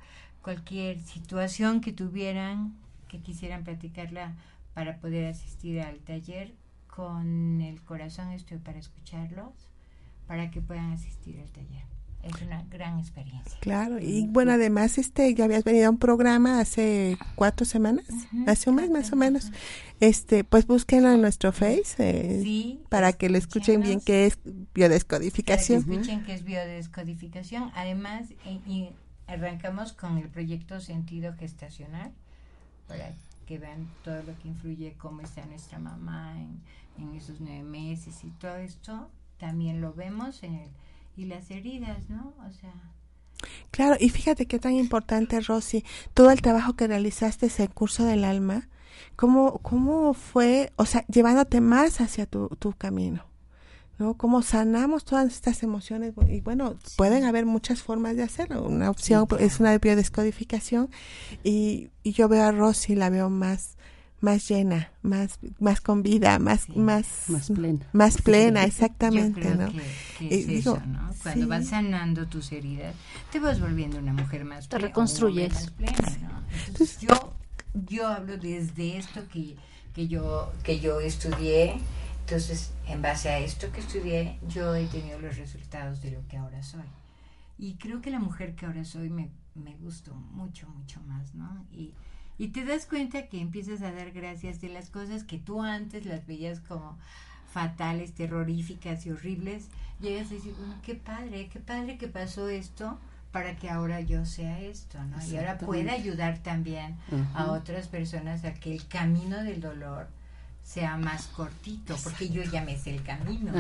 [0.42, 2.74] cualquier situación que tuvieran,
[3.08, 4.34] que quisieran platicarla
[4.74, 6.54] para poder asistir al taller.
[6.88, 9.52] Con el corazón estoy para escucharlos,
[10.32, 11.82] para que puedan asistir al taller.
[12.22, 13.52] Es una gran experiencia.
[13.60, 18.44] Claro, y bueno, además, este, ya habías venido a un programa hace cuatro semanas, Ujú,
[18.46, 19.52] hace un mes más o menos.
[20.00, 24.36] Este, pues búsquenlo en nuestro Face eh, Sí, para que lo escuchen bien qué es
[24.36, 25.80] Para que biodescodificación.
[25.80, 27.70] escuchen que es biodescodificación.
[27.74, 28.88] Además, eh, y
[29.26, 32.10] arrancamos con el proyecto Sentido Gestacional
[32.88, 33.12] para
[33.44, 36.62] que vean todo lo que influye, cómo está nuestra mamá en,
[37.04, 39.10] en esos nueve meses y todo esto.
[39.42, 40.70] También lo vemos en el,
[41.16, 42.32] y las heridas, ¿no?
[42.48, 42.72] O sea,
[43.72, 45.84] Claro, y fíjate qué tan importante, Rosy,
[46.14, 48.68] todo el trabajo que realizaste ese curso del alma,
[49.16, 53.24] cómo, cómo fue, o sea, llevándote más hacia tu, tu camino,
[53.98, 54.14] ¿no?
[54.14, 59.26] Cómo sanamos todas estas emociones, y bueno, pueden haber muchas formas de hacerlo, una opción
[59.28, 60.88] Sí, es una biodescodificación,
[61.42, 63.76] y, y yo veo a Rosy, la veo más,
[64.22, 69.70] más llena, más, más con vida, más, más, más plena, más plena, exactamente, ¿no?
[70.18, 71.12] Que, es eso, ¿no?
[71.22, 72.94] Cuando vas sanando tus heridas,
[73.32, 75.52] te vas volviendo una mujer más te reconstruyes.
[75.52, 76.42] Más plena, ¿no?
[76.68, 77.34] Entonces, yo,
[77.88, 79.56] yo hablo desde esto que,
[79.92, 81.80] que yo, que yo estudié.
[82.20, 86.36] Entonces, en base a esto que estudié, yo he tenido los resultados de lo que
[86.36, 86.86] ahora soy.
[87.58, 91.66] Y creo que la mujer que ahora soy me, me gustó mucho, mucho más, ¿no?
[91.72, 91.92] Y,
[92.38, 96.06] y te das cuenta que empiezas a dar gracias de las cosas que tú antes
[96.06, 96.98] las veías como
[97.52, 99.68] fatales, terroríficas y horribles.
[100.00, 102.98] Llegas a decir, qué padre, qué padre que pasó esto
[103.30, 105.24] para que ahora yo sea esto, ¿no?
[105.26, 106.96] Y ahora pueda ayudar también
[107.34, 110.06] a otras personas a que el camino del dolor
[110.62, 113.52] sea más cortito, porque yo ya me sé el camino.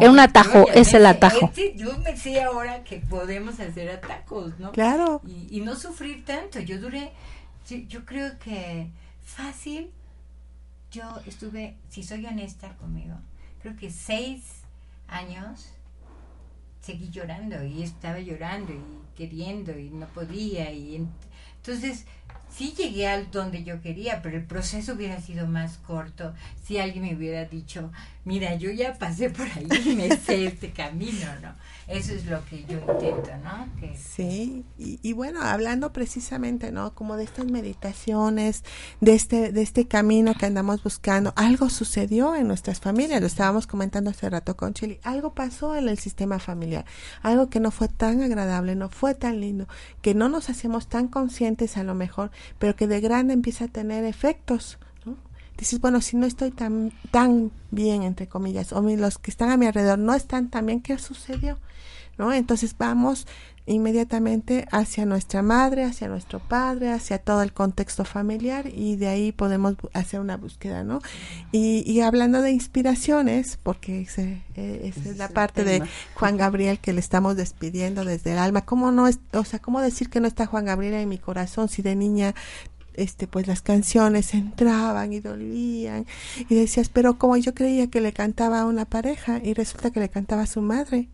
[0.00, 1.50] es un atajo, es el atajo.
[1.74, 4.72] yo me sé ahora que podemos hacer atajos, ¿no?
[4.72, 5.22] Claro.
[5.26, 6.60] Y, y no sufrir tanto.
[6.60, 7.12] Yo duré
[7.68, 8.90] yo creo que
[9.22, 9.90] fácil,
[10.90, 13.16] yo estuve, si soy honesta conmigo,
[13.60, 14.62] creo que seis
[15.08, 15.72] años
[16.80, 21.08] seguí llorando y estaba llorando y queriendo y no podía y
[21.56, 22.06] entonces
[22.56, 26.32] sí llegué al donde yo quería, pero el proceso hubiera sido más corto
[26.64, 27.92] si alguien me hubiera dicho,
[28.24, 31.54] mira, yo ya pasé por ahí y me sé este camino, ¿no?
[31.86, 33.68] Eso es lo que yo intento, ¿no?
[33.96, 36.92] sí, y, bueno, hablando precisamente, ¿no?
[36.94, 38.64] Como de estas meditaciones,
[39.00, 43.68] de este, de este camino que andamos buscando, algo sucedió en nuestras familias, lo estábamos
[43.68, 46.84] comentando hace rato con Chile, algo pasó en el sistema familiar,
[47.22, 49.68] algo que no fue tan agradable, no fue tan lindo,
[50.02, 53.68] que no nos hacemos tan conscientes a lo mejor, pero que de grande empieza a
[53.68, 55.16] tener efectos, ¿no?
[55.56, 59.56] Dices, bueno, si no estoy tan, tan bien, entre comillas, o los que están a
[59.56, 61.58] mi alrededor no están tan bien, ¿qué sucedió?
[62.18, 62.32] ¿no?
[62.32, 63.26] Entonces vamos
[63.66, 69.32] inmediatamente hacia nuestra madre, hacia nuestro padre, hacia todo el contexto familiar y de ahí
[69.32, 71.00] podemos hacer una búsqueda, ¿no?
[71.50, 75.82] Y, y hablando de inspiraciones, porque ese, eh, esa es la parte de
[76.14, 79.80] Juan Gabriel que le estamos despidiendo desde el alma, ¿cómo no es, o sea, cómo
[79.80, 82.34] decir que no está Juan Gabriel en mi corazón si de niña
[82.94, 86.06] este pues las canciones entraban y dolían
[86.48, 90.00] y decías pero como yo creía que le cantaba a una pareja y resulta que
[90.00, 91.10] le cantaba a su madre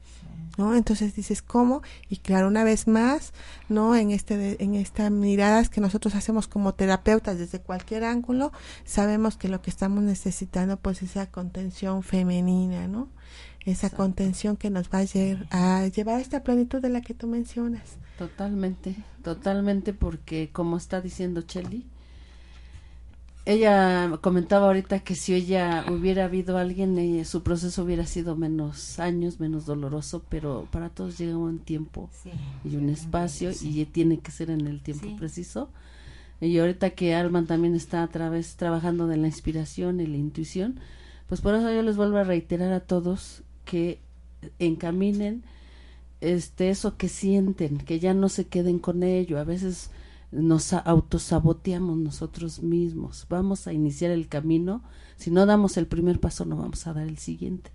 [0.58, 0.74] ¿no?
[0.74, 1.82] Entonces dices, ¿cómo?
[2.08, 3.32] Y claro, una vez más,
[3.68, 3.94] ¿no?
[3.94, 8.52] En este en estas miradas que nosotros hacemos como terapeutas desde cualquier ángulo,
[8.84, 13.08] sabemos que lo que estamos necesitando pues es esa contención femenina, ¿no?
[13.64, 14.98] Esa contención que nos va
[15.50, 17.82] a, a llevar a esta plenitud de la que tú mencionas.
[18.18, 21.86] Totalmente, totalmente porque como está diciendo Chelly,
[23.44, 29.00] ella comentaba ahorita que si ella hubiera habido alguien, eh, su proceso hubiera sido menos
[29.00, 32.08] años, menos doloroso, pero para todos llega un tiempo
[32.64, 35.70] y un espacio y tiene que ser en el tiempo preciso.
[36.40, 40.78] Y ahorita que Alman también está a través trabajando de la inspiración y la intuición,
[41.28, 43.98] pues por eso yo les vuelvo a reiterar a todos que
[44.58, 45.42] encaminen
[46.20, 49.38] este eso que sienten, que ya no se queden con ello.
[49.38, 49.90] A veces
[50.32, 53.26] nos autosaboteamos nosotros mismos.
[53.28, 54.82] Vamos a iniciar el camino.
[55.16, 57.70] Si no damos el primer paso, no vamos a dar el siguiente.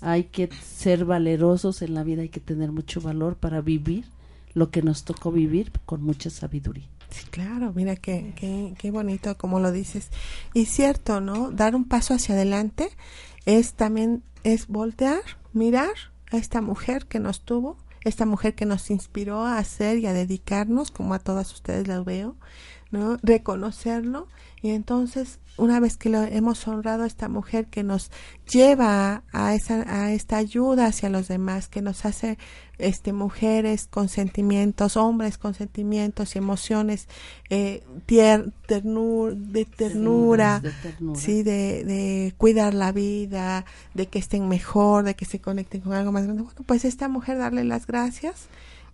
[0.00, 4.06] Hay que ser valerosos en la vida, hay que tener mucho valor para vivir
[4.54, 6.88] lo que nos tocó vivir con mucha sabiduría.
[7.10, 10.10] Sí, claro, mira qué, qué, qué bonito como lo dices.
[10.54, 11.50] Y cierto, ¿no?
[11.50, 12.88] Dar un paso hacia adelante
[13.46, 15.20] es también, es voltear,
[15.52, 15.92] mirar
[16.30, 20.12] a esta mujer que nos tuvo, esta mujer que nos inspiró a hacer y a
[20.12, 22.36] dedicarnos, como a todas ustedes las veo,
[22.90, 23.18] ¿no?
[23.22, 24.28] Reconocerlo
[24.62, 28.10] y entonces una vez que lo hemos honrado a esta mujer que nos
[28.50, 32.38] lleva a esa a esta ayuda hacia los demás, que nos hace
[32.78, 37.08] este mujeres con sentimientos, hombres con sentimientos y emociones
[37.50, 40.62] eh, de ternura,
[41.14, 45.92] sí, de, de, cuidar la vida, de que estén mejor, de que se conecten con
[45.92, 46.42] algo más grande.
[46.42, 48.48] Bueno, pues esta mujer darle las gracias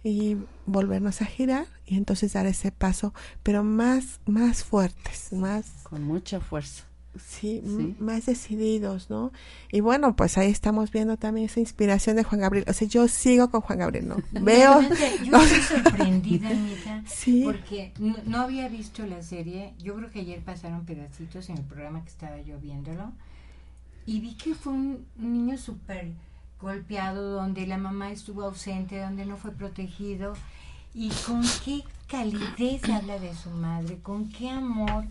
[0.06, 0.36] y
[0.66, 5.66] volvernos a girar y entonces dar ese paso, pero más, más fuertes, más...
[5.82, 6.84] Con mucha fuerza.
[7.18, 7.62] Sí,
[7.98, 9.32] más decididos, ¿no?
[9.72, 12.66] Y bueno, pues ahí estamos viendo también esa inspiración de Juan Gabriel.
[12.68, 14.16] O sea, yo sigo con Juan Gabriel, ¿no?
[14.42, 14.82] Veo...
[15.24, 17.42] yo estoy sorprendida, Anita, sí.
[17.44, 19.74] porque no, había visto la serie.
[19.78, 23.12] Yo creo que ayer pasaron pedacitos en el programa que estaba yo viéndolo.
[24.04, 26.12] Y vi que fue un niño súper
[26.66, 30.34] golpeado, donde la mamá estuvo ausente, donde no fue protegido,
[30.94, 35.04] y con qué calidez habla de su madre, con qué amor,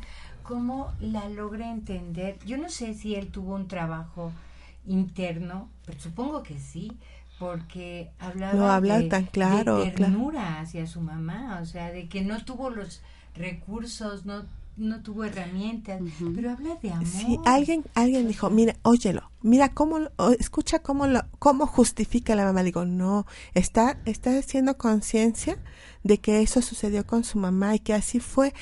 [0.43, 2.37] cómo la logra entender.
[2.45, 4.31] Yo no sé si él tuvo un trabajo
[4.85, 6.91] interno, pero supongo que sí,
[7.39, 12.69] porque hablaba de, tan claro, ternura hacia su mamá, o sea, de que no tuvo
[12.69, 13.01] los
[13.33, 14.43] recursos, no
[14.77, 16.01] no tuvo herramientas,
[16.35, 17.07] pero habla de amor.
[17.07, 19.99] Sí, alguien, alguien dijo, mira, óyelo, mira cómo,
[20.37, 22.63] escucha cómo lo, cómo justifica la mamá.
[22.63, 25.57] Digo, no, está, está haciendo conciencia
[26.03, 28.53] de que eso sucedió con su mamá y que así fue.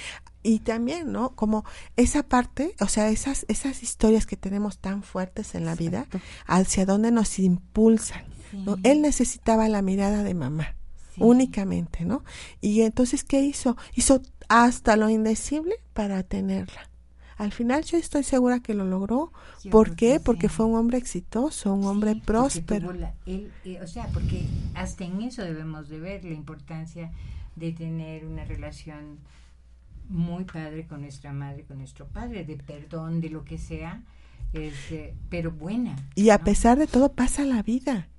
[0.43, 1.35] Y también, ¿no?
[1.35, 1.63] Como
[1.95, 6.05] esa parte, o sea, esas, esas historias que tenemos tan fuertes en la vida,
[6.45, 8.23] hacia dónde nos impulsan.
[8.51, 8.77] ¿no?
[8.83, 10.75] Él necesitaba la mirada de mamá
[11.17, 12.23] únicamente, ¿no?
[12.61, 13.77] Y entonces, ¿qué hizo?
[13.95, 16.89] Hizo hasta lo indecible para tenerla.
[17.37, 19.31] Al final yo estoy segura que lo logró.
[19.71, 20.19] ¿Por qué?
[20.19, 22.93] Porque fue un hombre exitoso, un hombre próspero.
[23.25, 23.49] Eh,
[23.81, 24.45] o sea, porque
[24.75, 27.11] hasta en eso debemos de ver la importancia
[27.55, 29.19] de tener una relación
[30.09, 34.03] muy padre con nuestra madre, con nuestro padre, de perdón, de lo que sea,
[34.53, 35.95] este, pero buena.
[36.15, 38.09] Y a pesar de todo pasa la vida.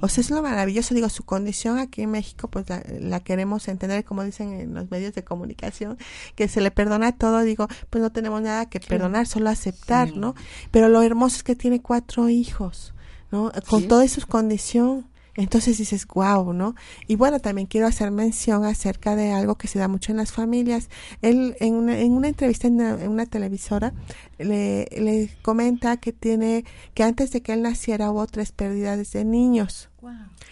[0.00, 4.04] O sea, es lo maravilloso, digo, su condición aquí en México, pues la, queremos entender,
[4.04, 5.98] como dicen en los medios de comunicación,
[6.34, 10.34] que se le perdona todo, digo, pues no tenemos nada que perdonar, solo aceptar, ¿no?
[10.70, 12.94] Pero lo hermoso es que tiene cuatro hijos,
[13.30, 13.52] ¿no?
[13.68, 15.06] Con toda su condición.
[15.36, 16.74] Entonces dices, wow, ¿no?
[17.08, 20.32] Y bueno, también quiero hacer mención acerca de algo que se da mucho en las
[20.32, 20.88] familias.
[21.22, 23.92] Él, en una, en una entrevista en una, televisora,
[24.38, 26.64] le, le comenta que tiene,
[26.94, 29.88] que antes de que él naciera hubo tres pérdidas de niños.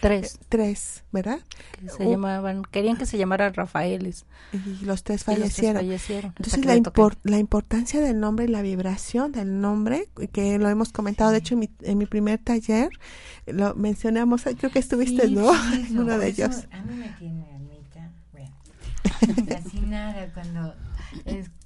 [0.03, 0.35] Tres.
[0.35, 1.39] Eh, tres, ¿verdad?
[1.97, 4.25] se llamaban, querían que se llamaran Rafaeles.
[4.51, 5.85] Y los tres fallecieron.
[5.85, 6.75] Entonces la,
[7.23, 11.53] la importancia del nombre y la vibración del nombre, que lo hemos comentado, de hecho
[11.53, 12.89] en mi, en mi primer taller,
[13.47, 15.49] lo mencionamos, creo que estuviste, ¿no?
[15.91, 16.67] Uno de ellos.
[16.71, 18.51] A mí me tiene, Anita, bueno,
[19.47, 20.75] fascinada cuando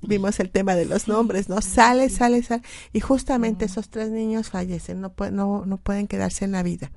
[0.07, 1.61] Vimos el tema de los nombres, ¿no?
[1.61, 2.63] Sale, sale, sale.
[2.93, 6.91] Y justamente esos tres niños fallecen, no, no, no pueden quedarse en la vida.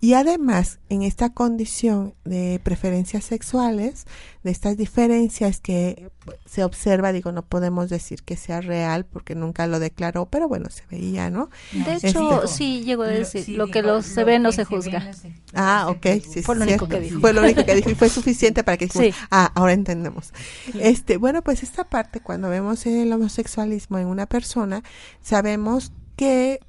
[0.00, 4.06] Y además, en esta condición de preferencias sexuales,
[4.42, 6.10] de estas diferencias que
[6.46, 10.70] se observa, digo, no podemos decir que sea real porque nunca lo declaró, pero bueno,
[10.70, 11.50] se veía, ¿no?
[11.72, 15.10] De hecho, sí llegó a decir, lo que se ve no se juzga.
[15.54, 17.20] ah, ok, sí, fue lo único que dijo.
[17.20, 19.12] Fue lo único que dijo y fue suficiente para que sí.
[19.30, 20.32] ah, ahora entendemos.
[20.74, 24.82] Este, bueno, pues esta parte cuando vemos el homosexualismo en una persona,
[25.22, 26.60] sabemos que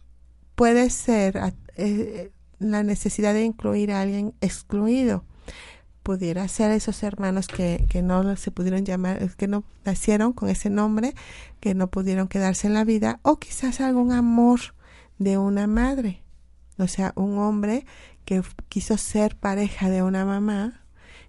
[0.55, 5.25] puede ser eh, la necesidad de incluir a alguien excluido.
[6.03, 10.69] Pudiera ser esos hermanos que, que no se pudieron llamar, que no nacieron con ese
[10.69, 11.13] nombre,
[11.59, 14.59] que no pudieron quedarse en la vida, o quizás algún amor
[15.19, 16.23] de una madre,
[16.77, 17.85] o sea, un hombre
[18.25, 20.80] que quiso ser pareja de una mamá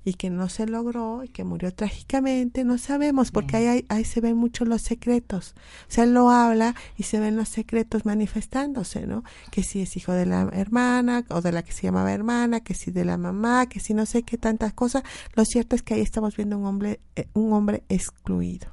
[0.04, 4.20] y que no se logró y que murió trágicamente, no sabemos, porque ahí, ahí, se
[4.20, 5.54] ven mucho los secretos.
[5.88, 9.24] O sea, él lo habla y se ven los secretos manifestándose, ¿no?
[9.50, 12.74] Que si es hijo de la hermana o de la que se llamaba hermana, que
[12.74, 15.02] si de la mamá, que si no sé qué tantas cosas.
[15.34, 18.72] Lo cierto es que ahí estamos viendo un hombre, eh, un hombre excluido.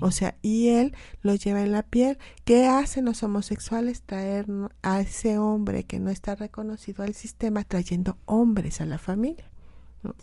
[0.00, 2.18] O sea, y él lo lleva en la piel.
[2.44, 4.02] ¿Qué hacen los homosexuales?
[4.02, 4.46] Traer
[4.82, 9.50] a ese hombre que no está reconocido al sistema, trayendo hombres a la familia.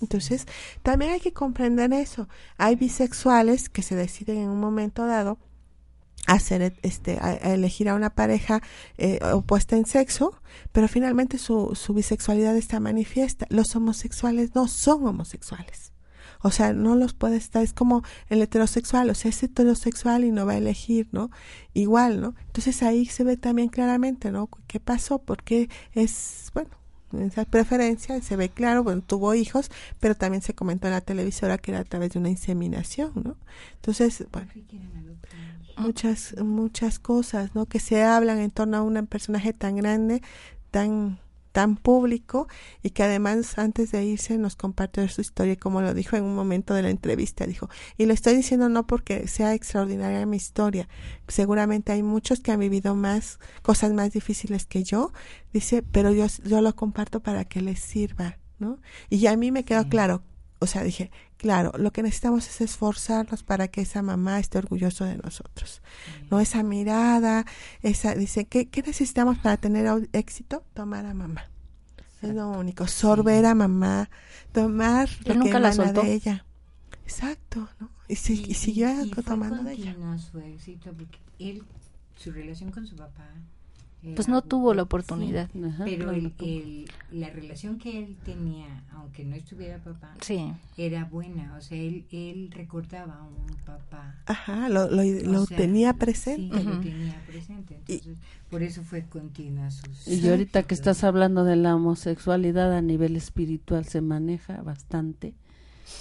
[0.02, 0.46] Entonces,
[0.84, 2.28] también hay que comprender eso.
[2.58, 5.38] Hay bisexuales que se deciden en un momento dado
[6.28, 8.62] hacer este a, elegir a una pareja
[8.98, 10.40] eh, opuesta en sexo
[10.72, 13.46] pero finalmente su, su bisexualidad está manifiesta.
[13.50, 15.94] Los homosexuales no son homosexuales.
[16.42, 20.32] O sea no los puede estar es como el heterosexual o sea es heterosexual y
[20.32, 21.30] no va a elegir no
[21.74, 26.81] igual no entonces ahí se ve también claramente no qué pasó porque es bueno
[27.20, 31.58] esa preferencia, se ve claro, bueno, tuvo hijos, pero también se comentó en la televisora
[31.58, 33.38] que era a través de una inseminación, ¿no?
[33.76, 34.50] Entonces, bueno,
[35.78, 37.66] muchas, muchas cosas, ¿no?
[37.66, 40.22] Que se hablan en torno a un personaje tan grande,
[40.72, 41.20] tan
[41.52, 42.48] tan público
[42.82, 46.36] y que además antes de irse nos compartió su historia como lo dijo en un
[46.36, 47.46] momento de la entrevista.
[47.46, 50.88] Dijo y lo estoy diciendo no porque sea extraordinaria mi historia
[51.28, 55.12] seguramente hay muchos que han vivido más cosas más difíciles que yo
[55.54, 58.80] dice pero yo yo lo comparto para que les sirva no
[59.10, 60.24] y a mí me quedó claro
[60.60, 61.12] o sea dije
[61.42, 65.82] Claro, lo que necesitamos es esforzarnos para que esa mamá esté orgulloso de nosotros.
[66.30, 67.48] No esa mirada,
[67.82, 70.64] esa dice, ¿qué, ¿qué, necesitamos para tener éxito?
[70.76, 71.50] Tomar a mamá.
[72.22, 74.12] Es lo único, sorber a mamá,
[74.52, 76.46] tomar lo que emana de ella.
[77.06, 77.90] Exacto, ¿no?
[78.08, 78.18] Y, y,
[78.54, 78.90] siguió
[79.26, 79.96] tomando de ella.
[80.20, 81.64] su éxito porque él,
[82.18, 83.34] su relación con su papá
[84.16, 85.50] pues no tuvo la oportunidad.
[85.84, 86.12] pero
[87.12, 90.16] la relación que él tenía, aunque no estuviera papá,
[90.78, 91.56] era buena.
[91.58, 94.16] O sea, él, él recordaba a un papá.
[94.26, 96.58] Ajá, lo, lo, tenía presente.
[96.58, 97.76] Sí, lo tenía presente.
[97.88, 98.18] Entonces,
[98.50, 100.08] por eso fue continua sus...
[100.08, 105.36] Y ahorita que estás hablando de la homosexualidad a nivel espiritual se maneja bastante.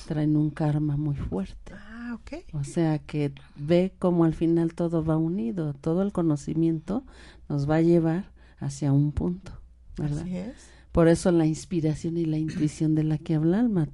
[0.07, 1.73] Traen un karma muy fuerte.
[1.75, 2.19] Ah,
[2.53, 7.05] O sea que ve cómo al final todo va unido, todo el conocimiento
[7.51, 9.53] nos va a llevar hacia un punto,
[9.99, 10.23] ¿verdad?
[10.23, 10.55] Así es.
[10.93, 13.89] Por eso la inspiración y la intuición de la que habla Alma.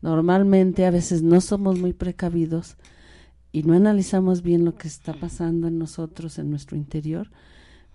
[0.00, 2.76] Normalmente a veces no somos muy precavidos
[3.50, 7.30] y no analizamos bien lo que está pasando en nosotros, en nuestro interior,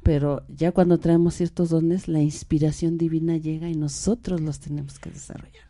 [0.03, 5.10] pero ya cuando traemos ciertos dones, la inspiración divina llega y nosotros los tenemos que
[5.10, 5.66] desarrollar.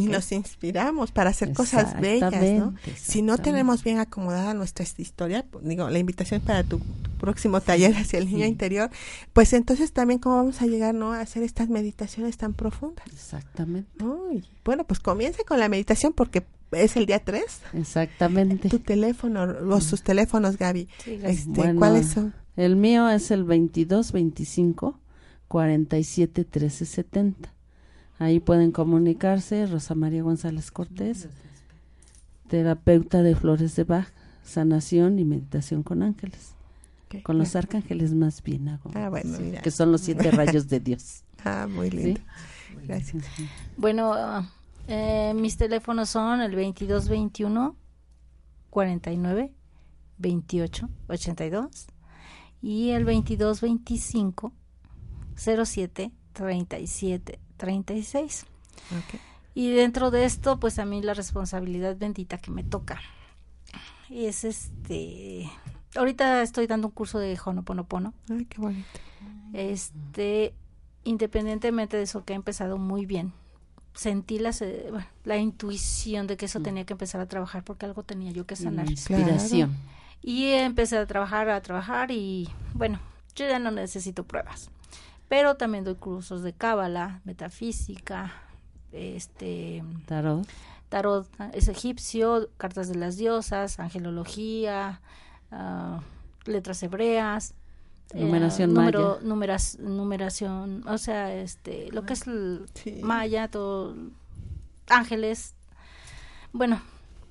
[0.00, 2.74] Y nos inspiramos para hacer cosas bellas, ¿no?
[2.96, 6.80] Si no tenemos bien acomodada nuestra historia, pues, digo, la invitación para tu,
[7.20, 8.90] próximo taller hacia el niño interior,
[9.32, 11.12] pues entonces también cómo vamos a llegar, ¿no?
[11.12, 13.06] A hacer estas meditaciones tan profundas.
[13.12, 13.90] Exactamente.
[14.64, 16.42] bueno, pues comience con la meditación porque
[16.72, 17.44] es el día 3.
[17.74, 18.68] Exactamente.
[18.68, 20.88] Tu teléfono, los sus teléfonos, Gaby.
[21.06, 22.34] este, ¿Cuáles son?
[22.56, 24.98] El mío es el 22 25
[25.48, 27.52] 47 13 70.
[28.20, 31.26] Ahí pueden comunicarse Rosa María González Cortés,
[32.48, 34.08] terapeuta de flores de Bach,
[34.44, 36.54] sanación y meditación con ángeles.
[37.22, 38.90] con los arcángeles más bien hago.
[38.94, 41.22] Ah, bueno, Que son los siete rayos de Dios.
[41.44, 42.20] Ah, muy lindo.
[42.86, 43.24] Gracias.
[43.78, 44.14] Bueno,
[44.86, 47.74] eh, mis teléfonos son el 2221
[48.68, 49.54] 49
[50.18, 51.86] 28 82
[52.60, 54.52] y el 2225
[55.36, 58.46] 07 37 36.
[59.54, 63.00] Y dentro de esto, pues a mí la responsabilidad bendita que me toca
[64.08, 65.48] es este.
[65.94, 68.14] Ahorita estoy dando un curso de Honoponopono.
[68.30, 68.88] Ay, qué bonito.
[69.52, 70.54] Este,
[71.04, 73.34] independientemente de eso que ha empezado muy bien,
[73.92, 74.52] sentí la,
[75.24, 76.62] la intuición de que eso mm.
[76.62, 78.88] tenía que empezar a trabajar porque algo tenía yo que sanar.
[78.88, 79.76] inspiración.
[80.22, 83.00] Y empecé a trabajar, a trabajar y bueno,
[83.34, 84.70] yo ya no necesito pruebas
[85.30, 88.32] pero también doy cursos de cábala, metafísica,
[88.90, 90.44] este tarot,
[90.88, 95.00] tarot es egipcio, cartas de las diosas, angelología,
[95.52, 96.00] uh,
[96.50, 97.54] letras hebreas,
[98.12, 102.66] eh, numeración número, Numeras, numeración, o sea, este, lo que es el
[103.00, 103.94] maya, todo,
[104.88, 105.54] ángeles.
[106.52, 106.82] Bueno,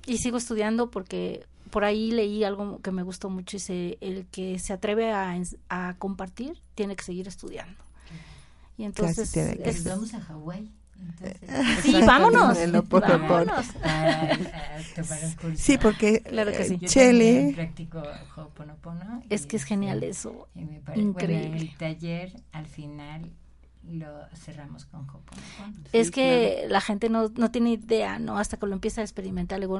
[0.06, 4.58] y sigo estudiando porque por ahí leí algo que me gustó mucho, dice, el que
[4.58, 5.38] se atreve a,
[5.68, 7.89] a compartir tiene que seguir estudiando.
[8.80, 10.72] Y entonces es, vamos a Hawái.
[11.82, 12.56] sí, vámonos.
[12.90, 13.66] vámonos.
[15.54, 16.78] sí, porque claro que sí.
[16.78, 17.74] Chele.
[19.28, 20.48] Es que es genial eso.
[20.94, 21.58] Increíble.
[21.58, 23.30] el taller al final
[23.86, 25.84] lo cerramos con Hoponopono.
[25.92, 28.38] Es que la gente no, no tiene idea, ¿no?
[28.38, 29.78] Hasta que lo empieza a experimentar, luego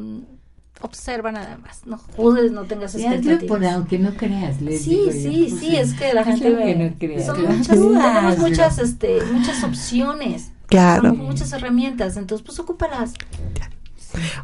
[0.80, 3.44] observa nada más, no jodes, no tengas expectativas.
[3.44, 7.42] Por, aunque no creas, les Sí, sí, sí, es que la gente ve, no son
[7.42, 10.52] muchas, tenemos muchas, este, muchas opciones.
[10.66, 11.14] Claro.
[11.14, 13.14] Muchas herramientas, entonces pues ocúpalas.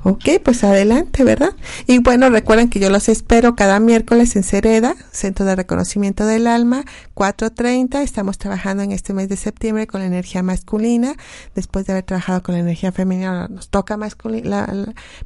[0.03, 1.55] Ok, pues adelante, ¿verdad?
[1.87, 6.47] Y bueno, recuerden que yo los espero cada miércoles en Cereda, Centro de Reconocimiento del
[6.47, 8.03] Alma, 4.30.
[8.03, 11.15] Estamos trabajando en este mes de septiembre con la energía masculina.
[11.55, 14.67] Después de haber trabajado con la energía femenina, nos toca masculina,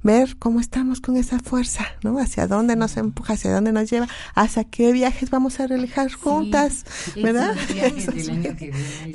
[0.02, 2.18] ver cómo estamos con esa fuerza, ¿no?
[2.18, 6.84] Hacia dónde nos empuja, hacia dónde nos lleva, hacia qué viajes vamos a realizar juntas,
[7.16, 7.54] ¿verdad?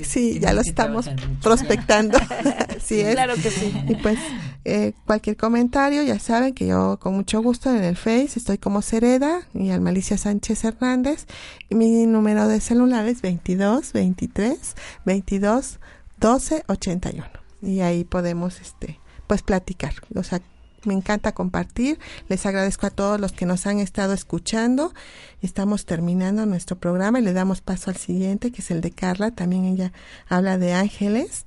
[0.04, 1.10] sí, ya lo estamos
[1.42, 2.20] prospectando.
[2.84, 3.14] sí es.
[3.14, 3.74] Claro que sí.
[3.88, 4.20] Y pues,
[4.64, 8.84] eh, cualquier comentario, ya saben que yo con mucho gusto en el Face estoy como
[8.84, 11.26] Cereda y al Malicia Sánchez Hernández.
[11.70, 15.80] Y mi número de celular es 22 23 22
[16.20, 17.26] 12 81.
[17.64, 19.94] Y ahí podemos, este, pues platicar.
[20.16, 20.42] O sea,
[20.86, 22.00] me encanta compartir.
[22.30, 24.94] Les agradezco a todos los que nos han estado escuchando.
[25.42, 29.32] Estamos terminando nuestro programa y le damos paso al siguiente, que es el de Carla.
[29.32, 29.92] También ella
[30.28, 31.46] habla de ángeles.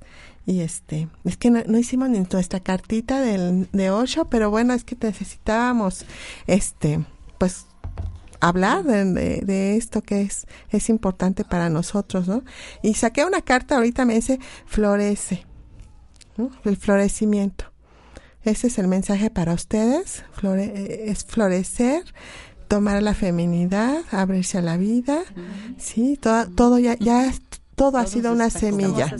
[0.49, 4.83] Y este, es que no, hicimos ni nuestra cartita del, de ocho, pero bueno, es
[4.83, 6.05] que necesitábamos,
[6.47, 7.05] este,
[7.37, 7.67] pues,
[8.39, 12.41] hablar de, de, esto que es, es importante para nosotros, ¿no?
[12.81, 15.45] Y saqué una carta, ahorita me dice, florece,
[16.35, 16.49] ¿no?
[16.65, 17.65] El florecimiento.
[18.41, 22.05] Ese es el mensaje para ustedes, flore, es florecer,
[22.67, 25.19] tomar la feminidad, abrirse a la vida,
[25.77, 27.31] sí, todo, todo ya, ya,
[27.75, 29.15] todo ha sido una semilla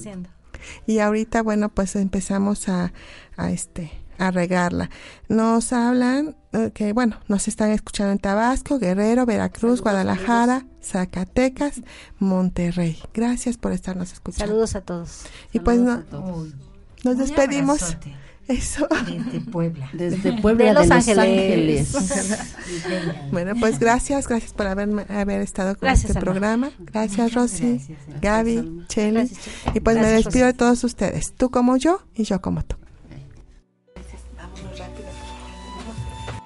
[0.85, 2.93] y ahorita bueno pues empezamos a,
[3.37, 4.89] a este a regarla.
[5.29, 6.35] Nos hablan
[6.73, 11.81] que bueno, nos están escuchando en Tabasco, Guerrero, Veracruz, Guadalajara, Zacatecas,
[12.17, 12.99] Monterrey.
[13.13, 14.47] Gracias por estarnos escuchando.
[14.47, 15.23] Saludos a todos.
[15.53, 17.97] Y pues nos despedimos.
[18.49, 18.87] Eso.
[19.05, 19.89] Desde Puebla.
[19.93, 21.93] Desde Puebla de, Los, Ángeles.
[23.31, 26.71] bueno, pues gracias, gracias por haber, haber estado con este programa.
[26.79, 27.79] Gracias, Rosy,
[28.21, 29.31] Gaby, Cheli.
[29.73, 32.75] Y pues me despido de todos ustedes, tú como yo y yo como tú.
[34.35, 35.07] Vámonos rápido.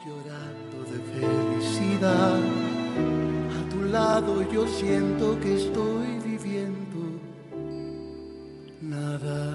[0.05, 0.53] Llorar
[2.03, 2.39] soledad.
[3.57, 7.19] A tu lado yo siento que estoy viviendo.
[8.81, 9.52] Nada,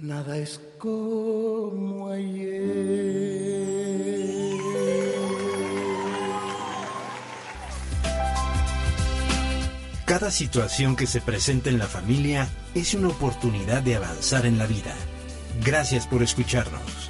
[0.00, 3.38] nada es como ayer.
[10.04, 14.66] Cada situación que se presenta en la familia es una oportunidad de avanzar en la
[14.66, 14.94] vida.
[15.62, 17.07] Gracias por escucharnos.